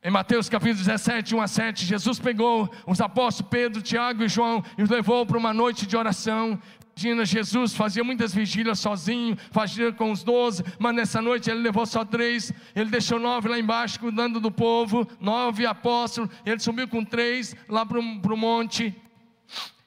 [0.06, 4.62] Em Mateus capítulo 17, 1 a 7, Jesus pegou os apóstolos Pedro, Tiago e João
[4.76, 6.60] e os levou para uma noite de oração.
[6.94, 11.86] Imagina, Jesus fazia muitas vigílias sozinho, fazia com os doze, mas nessa noite ele levou
[11.86, 17.02] só três, ele deixou nove lá embaixo cuidando do povo, nove apóstolos, ele subiu com
[17.02, 18.94] três lá para o monte,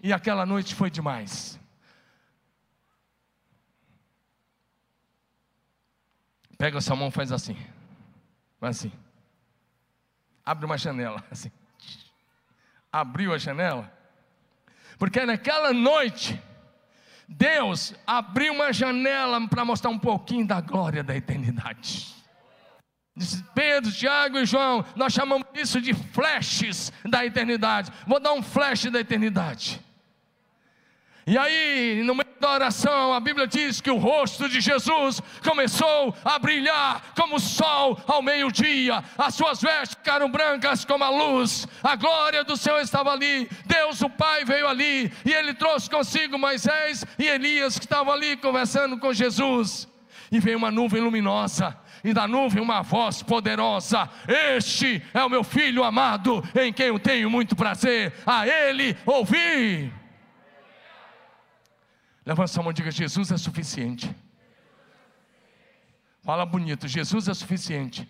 [0.02, 1.60] e aquela noite foi demais.
[6.58, 7.56] Pega a sua mão, faz assim.
[8.60, 8.92] Faz assim.
[10.48, 11.52] Abre uma janela, assim.
[12.90, 13.92] Abriu a janela.
[14.98, 16.42] Porque naquela noite,
[17.28, 22.16] Deus abriu uma janela para mostrar um pouquinho da glória da eternidade.
[23.54, 27.92] Pedro, Tiago e João, nós chamamos isso de flashes da eternidade.
[28.06, 29.82] Vou dar um flash da eternidade.
[31.26, 36.15] E aí, no meio da oração, a Bíblia diz que o rosto de Jesus começou
[36.23, 41.67] a brilhar como o sol ao meio-dia, as suas vestes ficaram brancas como a luz,
[41.84, 46.38] a glória do Senhor estava ali, Deus o Pai veio ali, e ele trouxe consigo
[46.38, 49.88] Moisés e Elias que estavam ali conversando com Jesus,
[50.32, 55.43] e veio uma nuvem luminosa, e da nuvem uma voz poderosa: Este é o meu
[55.43, 59.91] filho amado, em quem eu tenho muito prazer, a ele ouvi.
[62.28, 64.13] Levanta sua mão e diga: Jesus é suficiente.
[66.22, 68.06] Fala bonito: Jesus é suficiente.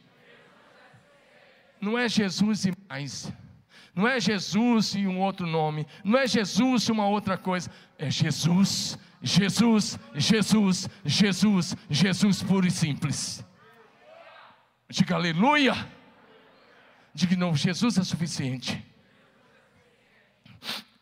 [1.79, 3.31] Não é Jesus e mais.
[3.93, 5.85] Não é Jesus e um outro nome.
[6.03, 7.69] Não é Jesus e uma outra coisa.
[7.95, 13.45] É Jesus, Jesus, Jesus, Jesus, Jesus puro e simples.
[14.89, 15.75] Diga aleluia.
[17.13, 18.83] Diga não, Jesus é suficiente.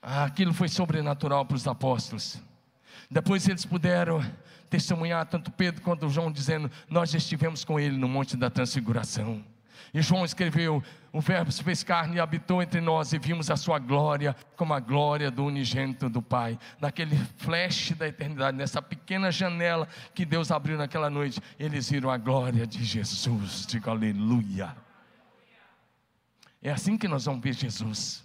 [0.02, 2.44] Ah, aquilo foi sobrenatural para os apóstolos.
[3.10, 4.24] Depois eles puderam
[4.70, 9.44] testemunhar, tanto Pedro quanto João, dizendo: Nós estivemos com ele no Monte da Transfiguração.
[9.94, 13.56] E João escreveu: O Verbo se fez carne e habitou entre nós, e vimos a
[13.56, 16.60] sua glória como a glória do unigênito do Pai.
[16.80, 22.18] Naquele flash da eternidade, nessa pequena janela que Deus abriu naquela noite, eles viram a
[22.18, 23.66] glória de Jesus.
[23.66, 24.76] Digo aleluia.
[26.62, 28.24] É assim que nós vamos ver Jesus.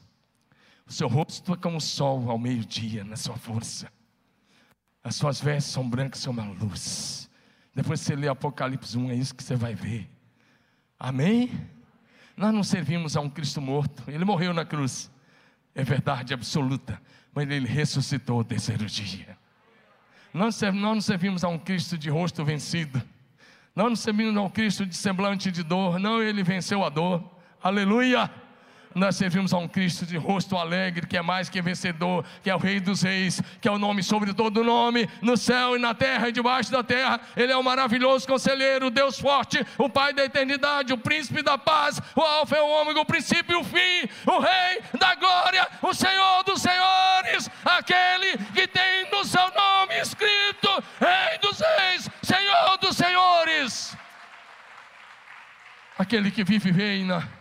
[0.88, 3.93] O seu rosto é como o sol ao meio-dia, na sua força.
[5.02, 7.30] As suas vestes são brancas como a luz.
[7.74, 10.10] Depois você lê Apocalipse 1, é isso que você vai ver.
[10.98, 11.50] Amém?
[12.36, 15.10] Nós não servimos a um Cristo morto, ele morreu na cruz.
[15.74, 17.00] É verdade absoluta,
[17.32, 19.38] mas ele ressuscitou o terceiro dia.
[20.32, 23.02] Nós não servimos a um Cristo de rosto vencido.
[23.74, 25.98] Nós não servimos a um Cristo de semblante de dor.
[25.98, 27.24] Não, ele venceu a dor.
[27.62, 28.30] Aleluia!
[28.92, 32.55] Nós servimos a um Cristo de rosto alegre, que é mais que vencedor, que é
[32.55, 35.94] o Rei dos Reis, que é o nome sobre todo nome, no céu e na
[35.94, 37.20] terra e debaixo da terra.
[37.37, 42.00] Ele é o maravilhoso conselheiro, Deus forte, o Pai da eternidade, o príncipe da paz,
[42.16, 45.94] o Alfa e o Ômega, o princípio e o fim, o Rei da glória, o
[45.94, 52.96] Senhor dos senhores, aquele que tem no seu nome escrito: Rei dos Reis, Senhor dos
[52.96, 53.96] senhores.
[55.96, 57.39] Aquele que vive e reina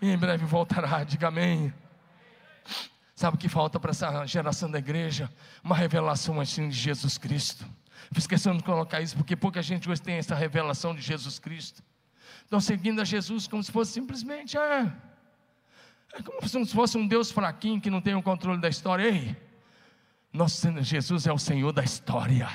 [0.00, 1.04] e em breve voltará.
[1.04, 1.72] Diga amém.
[3.14, 5.30] Sabe o que falta para essa geração da igreja?
[5.62, 7.66] Uma revelação assim de Jesus Cristo.
[8.28, 11.82] Questão de colocar isso porque pouca gente hoje tem essa revelação de Jesus Cristo.
[12.42, 14.92] Estão seguindo a Jesus como se fosse simplesmente, é,
[16.14, 19.04] é como se fosse um Deus fraquinho que não tem o controle da história.
[19.04, 19.36] Ei,
[20.32, 22.48] nosso Jesus é o Senhor da história,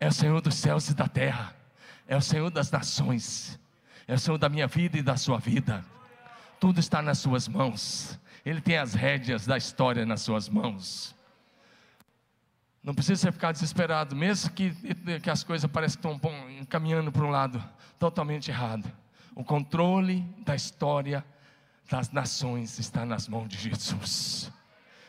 [0.00, 1.54] é o Senhor dos céus e da terra,
[2.08, 3.60] é o Senhor das nações
[4.06, 5.84] é o Senhor da minha vida e da sua vida.
[6.60, 8.18] Tudo está nas suas mãos.
[8.44, 11.14] Ele tem as rédeas da história nas suas mãos.
[12.82, 14.72] Não precisa ficar desesperado, mesmo que,
[15.20, 16.20] que as coisas parecem que estão
[16.68, 17.62] caminhando para um lado
[17.98, 18.90] totalmente errado.
[19.34, 21.24] O controle da história
[21.90, 24.52] das nações está nas mãos de Jesus.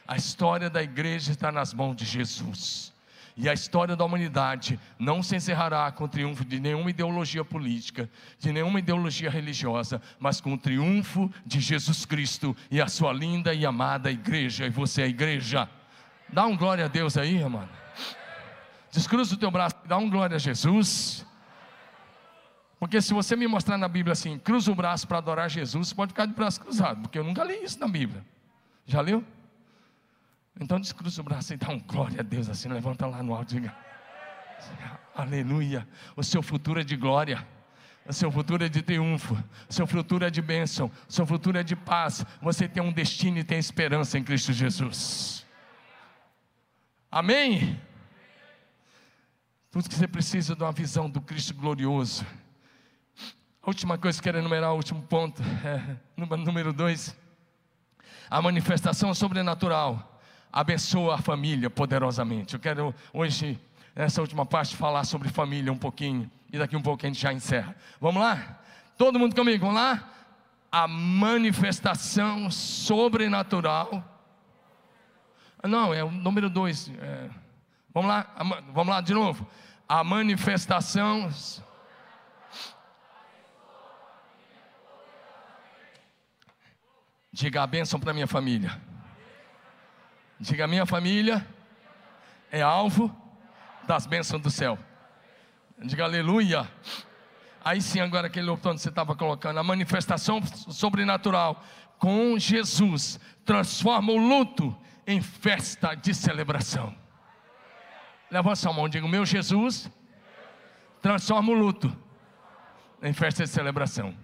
[0.07, 2.91] A história da igreja está nas mãos de Jesus.
[3.37, 8.09] E a história da humanidade não se encerrará com o triunfo de nenhuma ideologia política,
[8.39, 13.53] de nenhuma ideologia religiosa, mas com o triunfo de Jesus Cristo e a sua linda
[13.53, 14.65] e amada igreja.
[14.65, 15.69] E você é a igreja.
[16.27, 17.69] Dá um glória a Deus aí, mano.
[18.91, 21.23] Descruza o teu braço dá um glória a Jesus.
[22.79, 26.09] Porque se você me mostrar na Bíblia assim, cruza o braço para adorar Jesus, pode
[26.09, 28.25] ficar de braço cruzado, porque eu nunca li isso na Bíblia.
[28.85, 29.23] Já leu?
[30.59, 33.55] Então descruza o braço e dá um glória a Deus assim, levanta lá no alto
[33.55, 33.75] e diga:
[35.15, 35.87] Aleluia.
[36.15, 37.45] O seu futuro é de glória.
[38.07, 39.33] O seu futuro é de triunfo,
[39.67, 42.25] o seu futuro é de bênção, o seu futuro é de paz.
[42.41, 45.45] Você tem um destino e tem esperança em Cristo Jesus.
[47.11, 47.77] Amém?
[49.69, 52.25] Tudo que você precisa de uma visão do Cristo glorioso.
[53.61, 57.13] A última coisa que quero enumerar, o último ponto, é, número dois,
[58.29, 60.16] a manifestação sobrenatural
[60.51, 62.53] abençoa a família poderosamente.
[62.53, 63.59] Eu quero hoje,
[63.95, 66.29] nessa última parte, falar sobre família um pouquinho.
[66.51, 67.75] E daqui um pouco a gente já encerra.
[67.99, 68.59] Vamos lá?
[68.97, 70.09] Todo mundo comigo, vamos lá?
[70.71, 74.03] A manifestação sobrenatural.
[75.63, 76.89] Não, é o número dois.
[76.99, 77.29] É,
[77.93, 78.27] vamos lá,
[78.73, 79.47] vamos lá de novo.
[79.87, 81.29] A manifestação.
[87.31, 88.86] Diga a bênção para minha família.
[90.39, 91.45] Diga: minha família
[92.51, 93.15] é alvo
[93.85, 94.77] das bênçãos do céu.
[95.79, 96.69] Diga aleluia.
[97.63, 101.63] Aí sim, agora aquele botão que você estava colocando, a manifestação sobrenatural
[101.97, 106.95] com Jesus transforma o luto em festa de celebração.
[108.29, 109.89] Levanta sua mão, diga: meu Jesus
[111.01, 111.95] transforma o luto
[113.01, 114.15] em festa de celebração.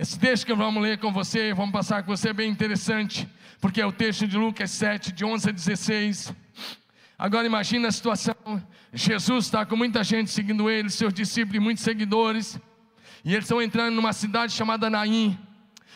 [0.00, 3.28] Esse texto que vamos ler com você, vamos passar com você, é bem interessante,
[3.60, 6.32] porque é o texto de Lucas 7, de 11 a 16.
[7.18, 8.36] Agora imagina a situação:
[8.92, 12.60] Jesus está com muita gente seguindo ele, seus discípulos e muitos seguidores,
[13.24, 15.36] e eles estão entrando numa cidade chamada Naim,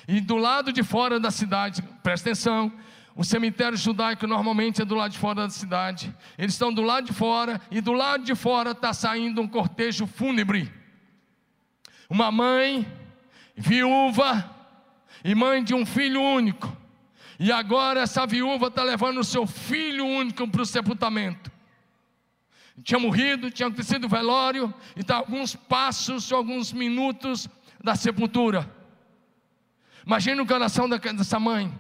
[0.09, 2.73] e do lado de fora da cidade, presta atenção,
[3.15, 6.13] o cemitério judaico normalmente é do lado de fora da cidade.
[6.37, 10.09] Eles estão do lado de fora, e do lado de fora está saindo um cortejo
[10.09, 10.69] fúnebre.
[12.11, 12.85] Uma mãe
[13.57, 14.51] viúva
[15.25, 16.77] e mãe de um filho único.
[17.39, 21.51] E agora essa viúva está levando o seu filho único para o sepultamento.
[22.83, 27.49] Tinha morrido, tinha acontecido o velório, e está alguns passos, alguns minutos
[27.83, 28.71] da sepultura.
[30.07, 31.73] Imagina o coração dessa mãe,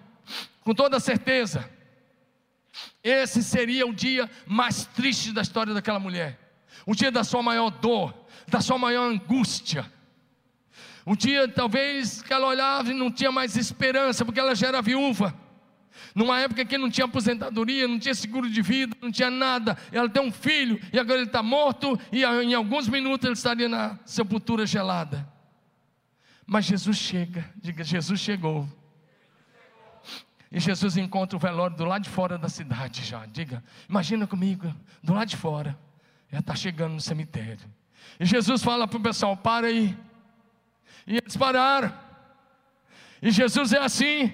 [0.62, 1.68] com toda certeza.
[3.02, 6.38] Esse seria o dia mais triste da história daquela mulher.
[6.87, 8.14] O dia da sua maior dor,
[8.48, 9.90] da sua maior angústia
[11.07, 14.83] um dia, talvez, que ela olhava e não tinha mais esperança, porque ela já era
[14.83, 15.35] viúva.
[16.15, 19.77] Numa época que não tinha aposentadoria, não tinha seguro de vida, não tinha nada.
[19.90, 23.69] Ela tem um filho e agora ele está morto, e em alguns minutos ele estaria
[23.69, 25.29] na sepultura gelada.
[26.46, 28.69] Mas Jesus chega, diga: Jesus chegou.
[30.50, 33.25] E Jesus encontra o velório do lado de fora da cidade já.
[33.25, 35.79] Diga, imagina comigo, do lado de fora.
[36.31, 37.67] Já está chegando no cemitério.
[38.21, 39.96] E Jesus fala para o pessoal: para aí.
[41.07, 41.92] E eles pararam.
[43.21, 44.33] E Jesus é assim.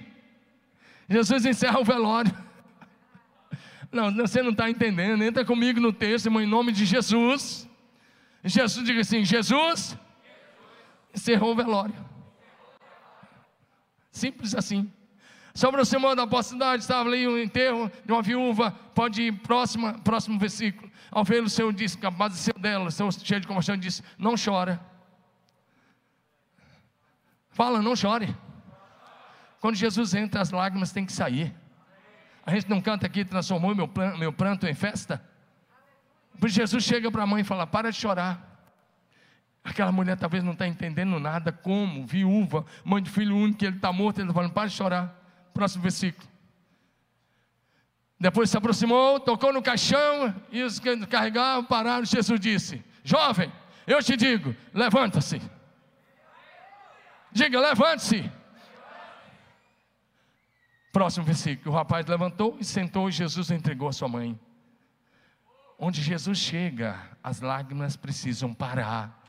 [1.08, 2.32] Jesus encerra o velório.
[3.90, 5.22] Não, você não está entendendo.
[5.22, 7.66] Entra comigo no texto, irmão, em nome de Jesus.
[8.44, 9.96] Jesus diga assim: Jesus
[11.14, 11.94] encerrou o velório.
[14.10, 14.92] Simples assim.
[15.54, 18.70] Se aproximou da cidade, estava ali o um enterro de uma viúva.
[18.94, 20.90] Pode ir, próxima, próximo versículo.
[21.10, 21.98] Ao ver o Senhor disse,
[22.34, 24.80] seu dela, o Senhor cheio de compaixão, disse: Não chora.
[27.58, 28.36] Fala, não chore.
[29.60, 31.52] Quando Jesus entra, as lágrimas têm que sair.
[32.46, 35.20] A gente não canta aqui, transformou meu, meu pranto em festa.
[36.38, 38.40] Porque Jesus chega para a mãe e fala: Para de chorar.
[39.64, 43.92] Aquela mulher talvez não está entendendo nada, como, viúva, mãe de filho único, ele está
[43.92, 45.20] morto, ele está falando: Para de chorar.
[45.52, 46.28] Próximo versículo.
[48.20, 52.04] Depois se aproximou, tocou no caixão, e os que carregavam pararam.
[52.04, 53.52] Jesus disse: Jovem,
[53.84, 55.42] eu te digo, levanta-se.
[57.38, 58.28] Diga, levante-se.
[60.92, 64.36] Próximo versículo: o rapaz levantou e sentou, e Jesus entregou a sua mãe.
[65.78, 69.22] Onde Jesus chega, as lágrimas precisam parar,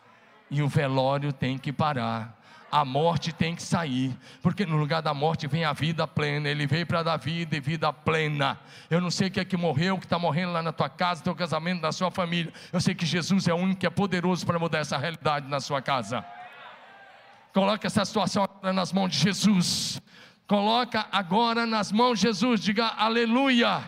[0.49, 2.39] e o velório tem que parar
[2.71, 6.47] a morte tem que sair, porque no lugar da morte vem a vida plena.
[6.47, 8.59] Ele veio para dar vida e vida plena.
[8.89, 10.89] Eu não sei o que é que morreu, o que está morrendo lá na tua
[10.89, 12.53] casa, no teu casamento, na sua família.
[12.71, 15.59] Eu sei que Jesus é o único que é poderoso para mudar essa realidade na
[15.59, 16.23] sua casa.
[17.53, 20.01] Coloca essa situação nas mãos de Jesus.
[20.47, 22.61] Coloca agora nas mãos de Jesus.
[22.61, 23.83] Diga aleluia.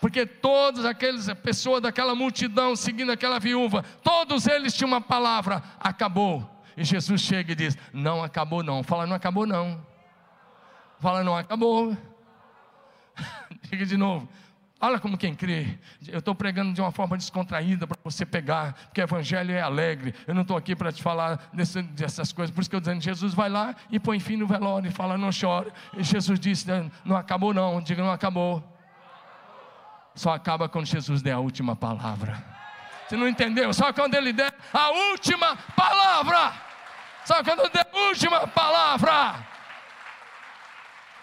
[0.00, 6.48] Porque todas aquelas pessoas daquela multidão seguindo aquela viúva, todos eles tinham uma palavra: acabou.
[6.76, 8.82] E Jesus chega e diz: Não acabou, não.
[8.82, 9.84] Fala, não acabou, não.
[10.98, 11.96] Fala, não acabou.
[13.70, 14.28] Diga de novo.
[14.84, 15.78] Olha como quem crê.
[16.08, 20.12] Eu estou pregando de uma forma descontraída para você pegar, porque o evangelho é alegre.
[20.26, 22.52] Eu não estou aqui para te falar desse, dessas coisas.
[22.52, 24.90] Por isso que eu estou dizendo: Jesus vai lá e põe fim no velório e
[24.90, 25.72] fala: não chore.
[25.96, 26.66] E Jesus disse:
[27.04, 27.80] não acabou, não.
[27.80, 28.60] Diga, não acabou.
[30.16, 32.44] Só acaba quando Jesus der a última palavra.
[33.06, 33.72] Você não entendeu?
[33.72, 36.54] Só quando ele der a última palavra.
[37.24, 39.46] Só quando der a última palavra.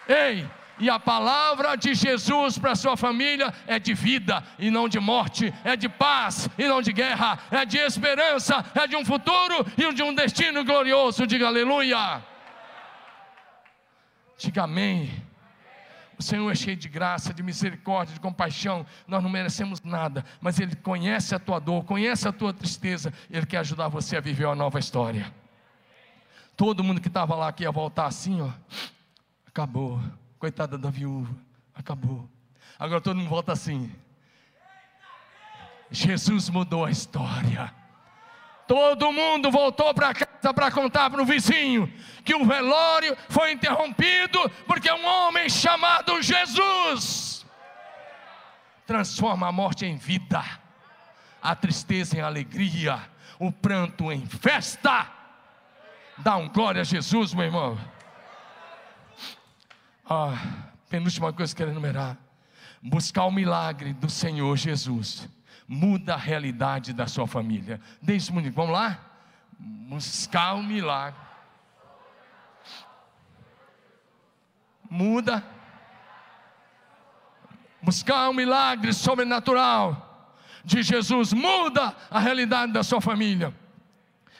[0.08, 0.48] Ei,
[0.80, 5.52] e a palavra de Jesus para sua família é de vida e não de morte,
[5.62, 9.92] é de paz e não de guerra, é de esperança, é de um futuro e
[9.92, 11.26] de um destino glorioso.
[11.26, 12.22] Diga aleluia.
[14.38, 15.22] Diga amém.
[16.18, 18.84] O Senhor é cheio de graça, de misericórdia, de compaixão.
[19.06, 23.12] Nós não merecemos nada, mas Ele conhece a tua dor, conhece a tua tristeza.
[23.30, 25.32] Ele quer ajudar você a viver uma nova história.
[26.56, 28.50] Todo mundo que estava lá que ia voltar assim, ó,
[29.46, 29.98] acabou.
[30.40, 31.32] Coitada da viúva,
[31.74, 32.26] acabou.
[32.78, 33.94] Agora todo mundo volta assim.
[35.90, 37.74] Jesus mudou a história.
[38.66, 41.92] Todo mundo voltou para casa para contar para o vizinho
[42.24, 47.44] que o velório foi interrompido porque um homem chamado Jesus
[48.86, 50.42] transforma a morte em vida,
[51.42, 52.98] a tristeza em alegria,
[53.38, 55.06] o pranto em festa.
[56.16, 57.78] Dá um glória a Jesus, meu irmão.
[60.12, 62.18] Ah, penúltima coisa que eu quero enumerar:
[62.82, 65.28] buscar o milagre do Senhor Jesus
[65.68, 67.80] muda a realidade da sua família.
[68.02, 68.98] Deixe muito, vamos lá?
[69.56, 71.20] Buscar o milagre.
[74.90, 75.44] Muda.
[77.80, 80.34] Buscar o um milagre sobrenatural
[80.64, 83.54] de Jesus muda a realidade da sua família.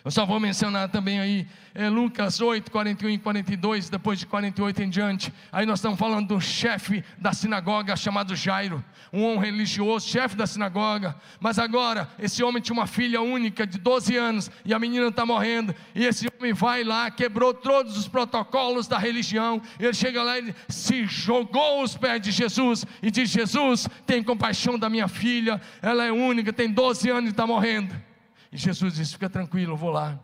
[0.04, 4.82] Eu só vou mencionar também aí é Lucas 8, 41 e 42, depois de 48
[4.82, 5.32] em diante.
[5.52, 10.46] Aí nós estamos falando do chefe da sinagoga chamado Jairo, um homem religioso, chefe da
[10.46, 11.14] sinagoga.
[11.38, 15.24] Mas agora, esse homem tinha uma filha única de 12 anos e a menina está
[15.24, 15.74] morrendo.
[15.94, 19.62] E esse homem vai lá, quebrou todos os protocolos da religião.
[19.78, 24.78] Ele chega lá e se jogou aos pés de Jesus e diz: Jesus, tem compaixão
[24.78, 28.09] da minha filha, ela é única, tem 12 anos e está morrendo.
[28.52, 30.18] E Jesus disse: Fica tranquilo, eu vou lá.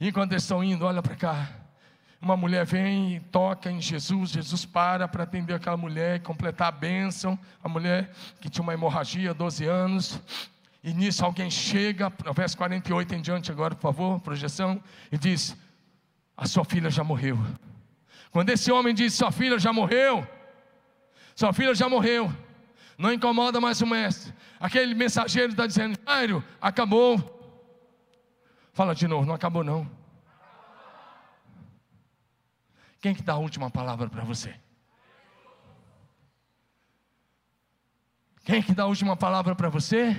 [0.00, 1.48] E quando eles estão indo, olha para cá.
[2.20, 6.68] Uma mulher vem e toca em Jesus, Jesus para para atender aquela mulher e completar
[6.68, 7.38] a bênção.
[7.62, 10.20] A mulher que tinha uma hemorragia, 12 anos.
[10.82, 14.82] E nisso alguém chega, verso 48 em diante agora, por favor, projeção,
[15.12, 15.56] e diz:
[16.36, 17.38] A sua filha já morreu.
[18.30, 20.26] Quando esse homem diz: Sua filha já morreu,
[21.34, 22.32] sua filha já morreu,
[22.98, 24.34] não incomoda mais o mestre.
[24.58, 27.36] Aquele mensageiro está dizendo: Jairo, acabou.
[28.72, 29.88] Fala de novo, não acabou não.
[33.00, 34.54] Quem que dá a última palavra para você?
[38.44, 40.16] Quem que dá a última palavra para você?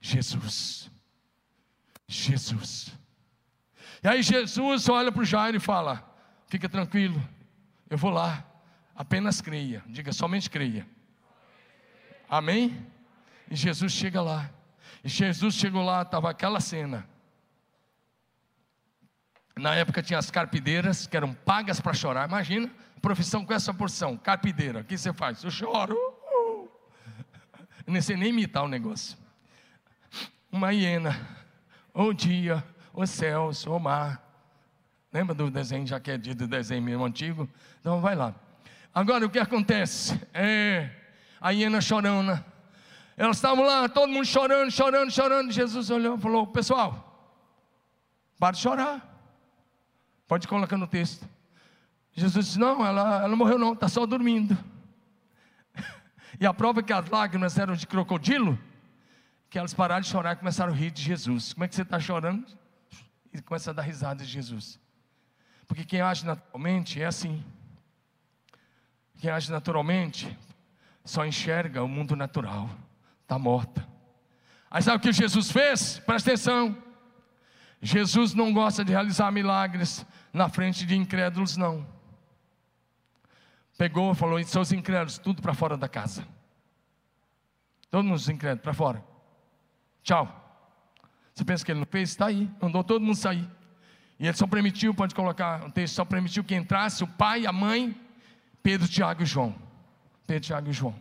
[0.00, 0.90] Jesus.
[2.06, 2.92] Jesus.
[4.02, 6.04] E aí Jesus olha para o Jairo e fala:
[6.46, 7.22] Fica tranquilo,
[7.88, 8.44] eu vou lá,
[8.98, 9.80] apenas creia.
[9.86, 10.84] Diga somente creia.
[12.28, 12.84] Amém?
[13.48, 14.50] E Jesus chega lá.
[15.04, 17.08] E Jesus chegou lá, estava aquela cena.
[19.56, 22.28] Na época tinha as carpideiras, que eram pagas para chorar.
[22.28, 22.68] Imagina,
[23.00, 24.80] profissão com essa porção, carpideira.
[24.80, 25.44] O que você faz?
[25.44, 25.96] Eu choro.
[27.86, 29.16] Nem sei nem imitar o negócio.
[30.50, 31.16] Uma hiena,
[31.94, 34.24] o dia, os céus, o mar.
[35.12, 37.48] Lembra do desenho, já que é do desenho mesmo antigo?
[37.80, 38.34] Então vai lá.
[38.94, 40.20] Agora o que acontece?
[40.32, 40.90] É
[41.40, 42.42] a hiena chorando.
[43.16, 45.52] Elas estavam lá, todo mundo chorando, chorando, chorando.
[45.52, 47.34] Jesus olhou e falou: Pessoal,
[48.38, 49.04] para de chorar.
[50.26, 51.28] Pode colocar no texto.
[52.12, 54.56] Jesus disse: Não, ela, ela morreu, não, está só dormindo.
[56.40, 58.56] E a prova é que as lágrimas eram de crocodilo,
[59.50, 61.52] que elas pararam de chorar e começaram a rir de Jesus.
[61.52, 62.46] Como é que você está chorando?
[63.32, 64.78] E começa a dar risada de Jesus.
[65.66, 67.44] Porque quem age naturalmente é assim.
[69.18, 70.36] Quem age naturalmente
[71.04, 72.70] só enxerga o mundo natural
[73.22, 73.86] está morta.
[74.70, 75.98] Aí sabe o que Jesus fez?
[75.98, 76.76] Presta atenção.
[77.80, 81.86] Jesus não gosta de realizar milagres na frente de incrédulos, não.
[83.76, 86.26] Pegou falou: seus incrédulos, tudo para fora da casa.
[87.90, 89.04] Todos os incrédulos para fora.
[90.02, 90.44] Tchau.
[91.34, 92.10] Você pensa que ele não fez?
[92.10, 92.50] Está aí.
[92.60, 93.48] Mandou todo mundo sair.
[94.18, 97.52] E ele só permitiu, pode colocar um texto, só permitiu que entrasse o pai, a
[97.52, 97.94] mãe,
[98.62, 99.54] Pedro, Tiago e João.
[100.26, 100.94] Pedro, Tiago e João.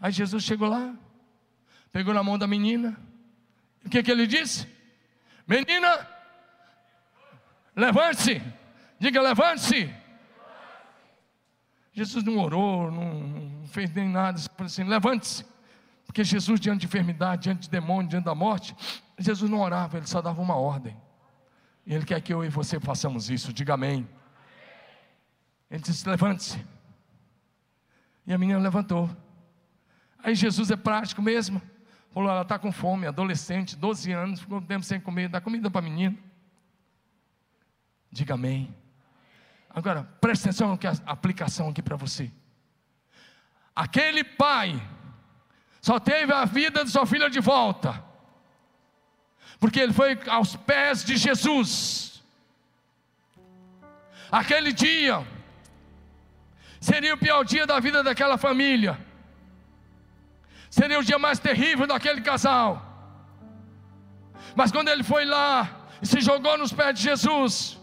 [0.00, 0.94] Aí Jesus chegou lá,
[1.92, 2.98] pegou na mão da menina.
[3.84, 4.66] O que, que ele disse?
[5.46, 6.06] Menina,
[7.76, 8.40] levante-se.
[8.98, 9.92] Diga, levante-se.
[11.92, 14.38] Jesus não orou, não, não fez nem nada.
[14.38, 15.44] Falou assim: levante-se.
[16.06, 18.74] Porque Jesus, diante de enfermidade, diante de demônio, diante da morte,
[19.18, 20.96] Jesus não orava, ele só dava uma ordem.
[21.86, 23.52] E ele quer que eu e você façamos isso.
[23.52, 24.08] Diga amém.
[25.70, 26.64] Ele disse: levante-se.
[28.26, 29.08] E a menina levantou.
[30.18, 31.62] Aí Jesus é prático mesmo.
[32.12, 35.80] Falou, ela está com fome, adolescente, 12 anos, ficou tempo sem comer, dá comida para
[35.80, 36.16] a menina.
[38.10, 38.74] Diga amém.
[39.68, 42.30] Agora, preste atenção que a aplicação aqui para você.
[43.74, 44.82] Aquele pai
[45.80, 48.04] só teve a vida de sua filha de volta,
[49.60, 52.22] porque ele foi aos pés de Jesus.
[54.30, 55.24] Aquele dia
[56.80, 58.98] seria o pior dia da vida daquela família
[60.70, 62.86] seria o dia mais terrível daquele casal.
[64.54, 67.78] Mas quando ele foi lá e se jogou nos pés de Jesus,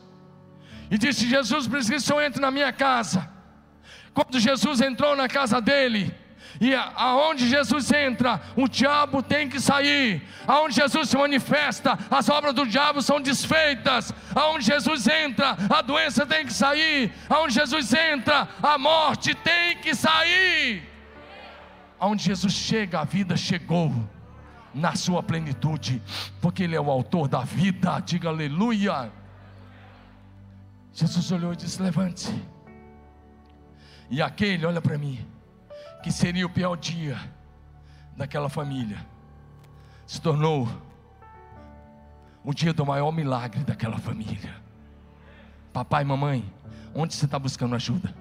[0.90, 3.30] e disse: Jesus, preciso que o Senhor entre na minha casa.
[4.14, 6.16] Quando Jesus entrou na casa dele,
[6.60, 10.24] e aonde Jesus entra, o diabo tem que sair.
[10.48, 14.14] Aonde Jesus se manifesta, as obras do diabo são desfeitas.
[14.34, 17.14] Aonde Jesus entra, a doença tem que sair.
[17.30, 20.84] Aonde Jesus entra, a morte tem que sair.
[22.00, 23.94] Onde Jesus chega, a vida chegou
[24.74, 26.02] na sua plenitude,
[26.42, 29.12] porque Ele é o autor da vida, diga aleluia.
[30.94, 32.34] Jesus olhou e disse: Levante-se.
[34.10, 35.26] E aquele, olha para mim,
[36.08, 37.20] que seria o pior dia
[38.16, 39.06] daquela família,
[40.06, 40.66] se tornou
[42.46, 44.56] o dia do maior milagre daquela família.
[45.74, 46.50] Papai mamãe,
[46.96, 48.16] onde você está buscando ajuda?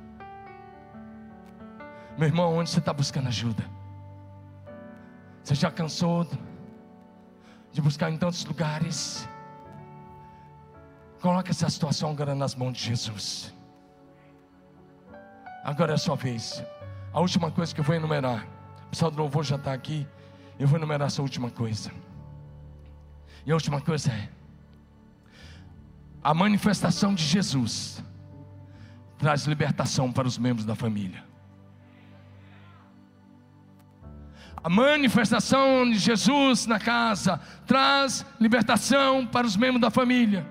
[2.18, 3.62] Meu irmão, onde você está buscando ajuda?
[5.44, 6.28] Você já cansou
[7.70, 9.28] de buscar em tantos lugares?
[11.20, 13.54] Coloque essa situação agora nas mãos de Jesus.
[15.62, 16.64] Agora é a sua vez.
[17.16, 18.46] A última coisa que eu vou enumerar.
[18.84, 20.06] O pessoal do louvor já está aqui.
[20.58, 21.90] Eu vou enumerar essa última coisa.
[23.46, 24.28] E a última coisa é:
[26.22, 28.04] a manifestação de Jesus
[29.16, 31.24] traz libertação para os membros da família.
[34.62, 40.46] A manifestação de Jesus na casa traz libertação para os membros da família.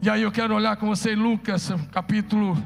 [0.00, 2.56] E aí eu quero olhar com você Lucas, capítulo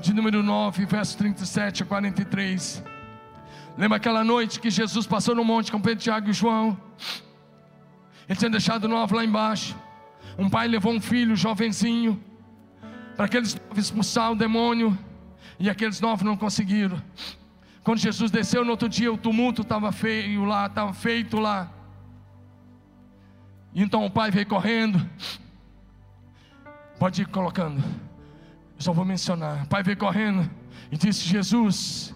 [0.00, 2.84] de número 9, verso 37 a 43.
[3.76, 6.78] Lembra aquela noite que Jesus passou no monte com Pedro, Tiago e João?
[8.28, 9.76] Ele tinha deixado nove lá embaixo.
[10.38, 12.22] Um pai levou um filho, jovenzinho,
[13.16, 14.96] para aqueles expulsar o demônio,
[15.58, 17.02] e aqueles nove não conseguiram.
[17.82, 21.72] Quando Jesus desceu no outro dia, o tumulto estava feio lá, estava feito lá.
[23.74, 25.08] Então o pai veio correndo.
[26.98, 28.07] Pode ir colocando.
[28.78, 29.64] Eu só vou mencionar.
[29.64, 30.48] O pai veio correndo
[30.90, 32.14] e disse: Jesus,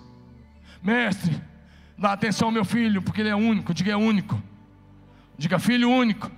[0.80, 1.42] mestre,
[1.98, 3.74] dá atenção ao meu filho, porque ele é único.
[3.74, 4.40] Diga é único.
[5.36, 6.30] Diga filho único.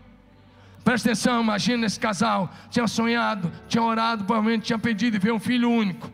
[0.82, 2.50] Presta atenção, imagina esse casal.
[2.70, 6.10] Tinha sonhado, tinha orado, provavelmente tinha pedido e veio um filho único.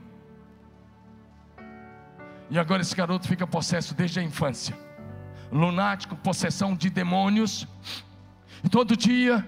[2.50, 4.76] E agora esse garoto fica possesso desde a infância.
[5.52, 7.66] Lunático, possessão de demônios.
[8.64, 9.46] E todo dia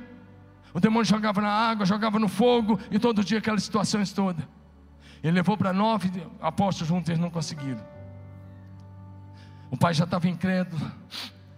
[0.74, 4.44] O demônio jogava na água, jogava no fogo, e todo dia aquelas situações todas.
[5.22, 6.10] Ele levou para nove
[6.40, 7.80] apóstolos juntos, eles não conseguiram.
[9.70, 10.90] O pai já estava incrédulo.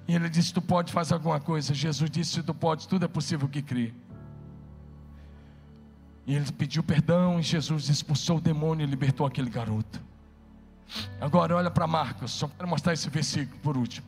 [0.07, 1.75] E ele disse: Tu pode fazer alguma coisa.
[1.75, 3.93] Jesus disse: Se tu pode, tudo é possível que crê.
[6.27, 7.41] E ele pediu perdão.
[7.41, 10.01] E Jesus expulsou o demônio e libertou aquele garoto.
[11.21, 12.31] Agora olha para Marcos.
[12.31, 14.07] Só quero mostrar esse versículo por último.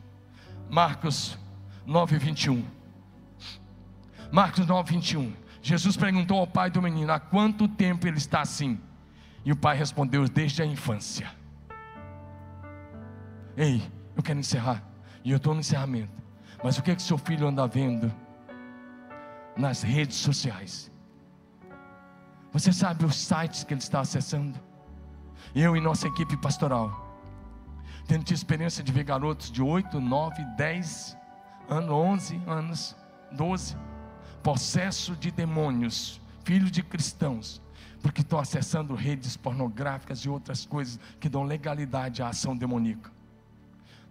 [0.69, 1.37] Marcos
[1.85, 2.63] 9, 21.
[4.31, 5.33] Marcos 9, 21.
[5.61, 8.79] Jesus perguntou ao pai do menino: Há quanto tempo ele está assim?
[9.43, 11.31] E o pai respondeu: Desde a infância.
[13.55, 13.81] Ei,
[14.15, 14.83] eu quero encerrar.
[15.23, 16.11] E eu estou no encerramento.
[16.63, 18.13] Mas o que é que seu filho anda vendo
[19.55, 20.91] nas redes sociais?
[22.51, 24.59] Você sabe os sites que ele está acessando?
[25.53, 27.05] Eu e nossa equipe pastoral.
[28.07, 31.17] Tendo tido experiência de ver garotos de 8, 9, 10
[31.69, 32.95] anos, 11 anos,
[33.31, 33.75] 12,
[34.43, 37.61] possesso de demônios, filhos de cristãos,
[38.01, 43.11] porque estão acessando redes pornográficas e outras coisas que dão legalidade à ação demoníaca.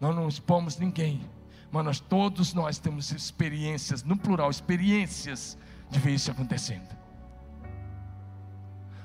[0.01, 1.23] Nós não expomos ninguém,
[1.71, 5.57] mas nós, todos nós temos experiências, no plural, experiências
[5.91, 6.97] de ver isso acontecendo.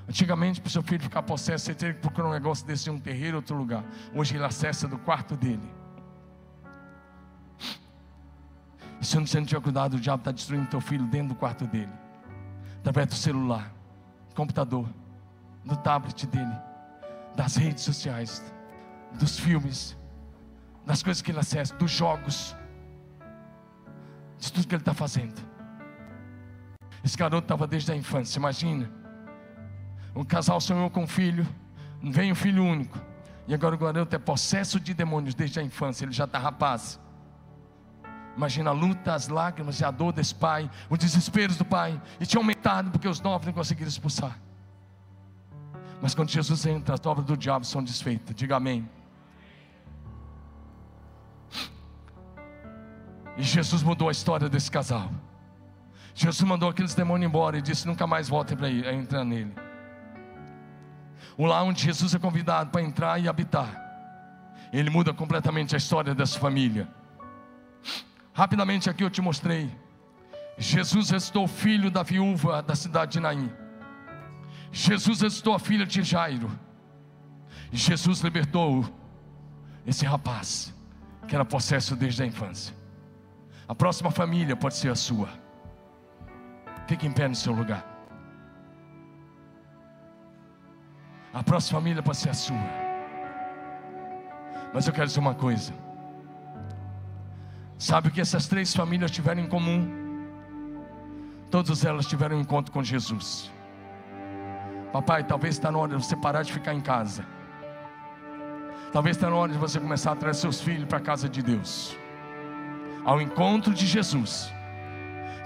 [0.07, 2.93] Antigamente, para o seu filho ficar possesso, você teria que procurar um negócio desse em
[2.93, 3.85] um terreiro, outro lugar.
[4.13, 5.80] Hoje ele acessa do quarto dele.
[9.01, 11.91] Se você não tiver cuidado, o diabo está destruindo teu filho dentro do quarto dele.
[12.79, 13.73] Através do celular,
[14.29, 14.87] do computador,
[15.65, 16.55] do tablet dele,
[17.35, 18.43] das redes sociais,
[19.13, 19.97] dos filmes
[20.85, 22.55] das coisas que ele acessa, dos jogos,
[24.39, 25.39] de tudo que ele está fazendo.
[27.03, 28.89] Esse garoto estava desde a infância, imagina.
[30.15, 31.47] Um casal sonhou com um filho,
[32.01, 32.99] vem um filho único,
[33.47, 36.99] e agora o garoto é possesso de demônios desde a infância, ele já está rapaz.
[38.35, 42.25] Imagina a luta, as lágrimas e a dor desse pai, os desesperos do pai, e
[42.25, 44.39] tinha aumentado porque os nove não conseguiram expulsar.
[46.01, 48.35] Mas quando Jesus entra, as obras do diabo são desfeitas.
[48.35, 48.89] Diga amém.
[53.37, 55.11] E Jesus mudou a história desse casal.
[56.13, 59.53] Jesus mandou aqueles demônios embora e disse: nunca mais voltem para entrar nele.
[61.37, 63.69] O lá onde Jesus é convidado para entrar e habitar,
[64.73, 66.87] ele muda completamente a história dessa família.
[68.33, 69.69] Rapidamente aqui eu te mostrei.
[70.57, 73.51] Jesus restou filho da viúva da cidade de Naim.
[74.71, 76.49] Jesus restou a filha de Jairo.
[77.71, 78.85] Jesus libertou
[79.85, 80.73] esse rapaz
[81.27, 82.75] que era possesso desde a infância.
[83.67, 85.29] A próxima família pode ser a sua.
[86.87, 87.85] Fique em pé no seu lugar.
[91.33, 92.57] A próxima família pode ser a sua.
[94.73, 95.73] Mas eu quero dizer uma coisa.
[97.81, 99.79] Sabe o que essas três famílias tiveram em comum?
[101.49, 103.51] Todas elas tiveram um encontro com Jesus.
[104.93, 107.25] Papai, talvez está na hora de você parar de ficar em casa.
[108.93, 111.41] Talvez está na hora de você começar a trazer seus filhos para a casa de
[111.41, 111.97] Deus
[113.03, 114.53] ao encontro de Jesus.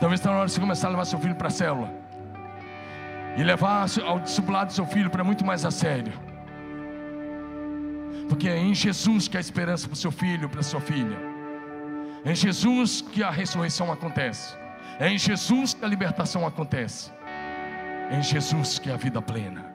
[0.02, 1.90] Talvez está na hora de você começar a levar seu filho para a célula.
[3.38, 6.12] E levar ao discipulado do seu filho para muito mais a sério.
[8.28, 11.35] Porque é em Jesus que a esperança para o seu filho, para a sua filha.
[12.26, 14.57] É em Jesus que a ressurreição acontece.
[14.99, 17.11] É em Jesus que a libertação acontece.
[18.09, 19.74] É em Jesus que a vida plena.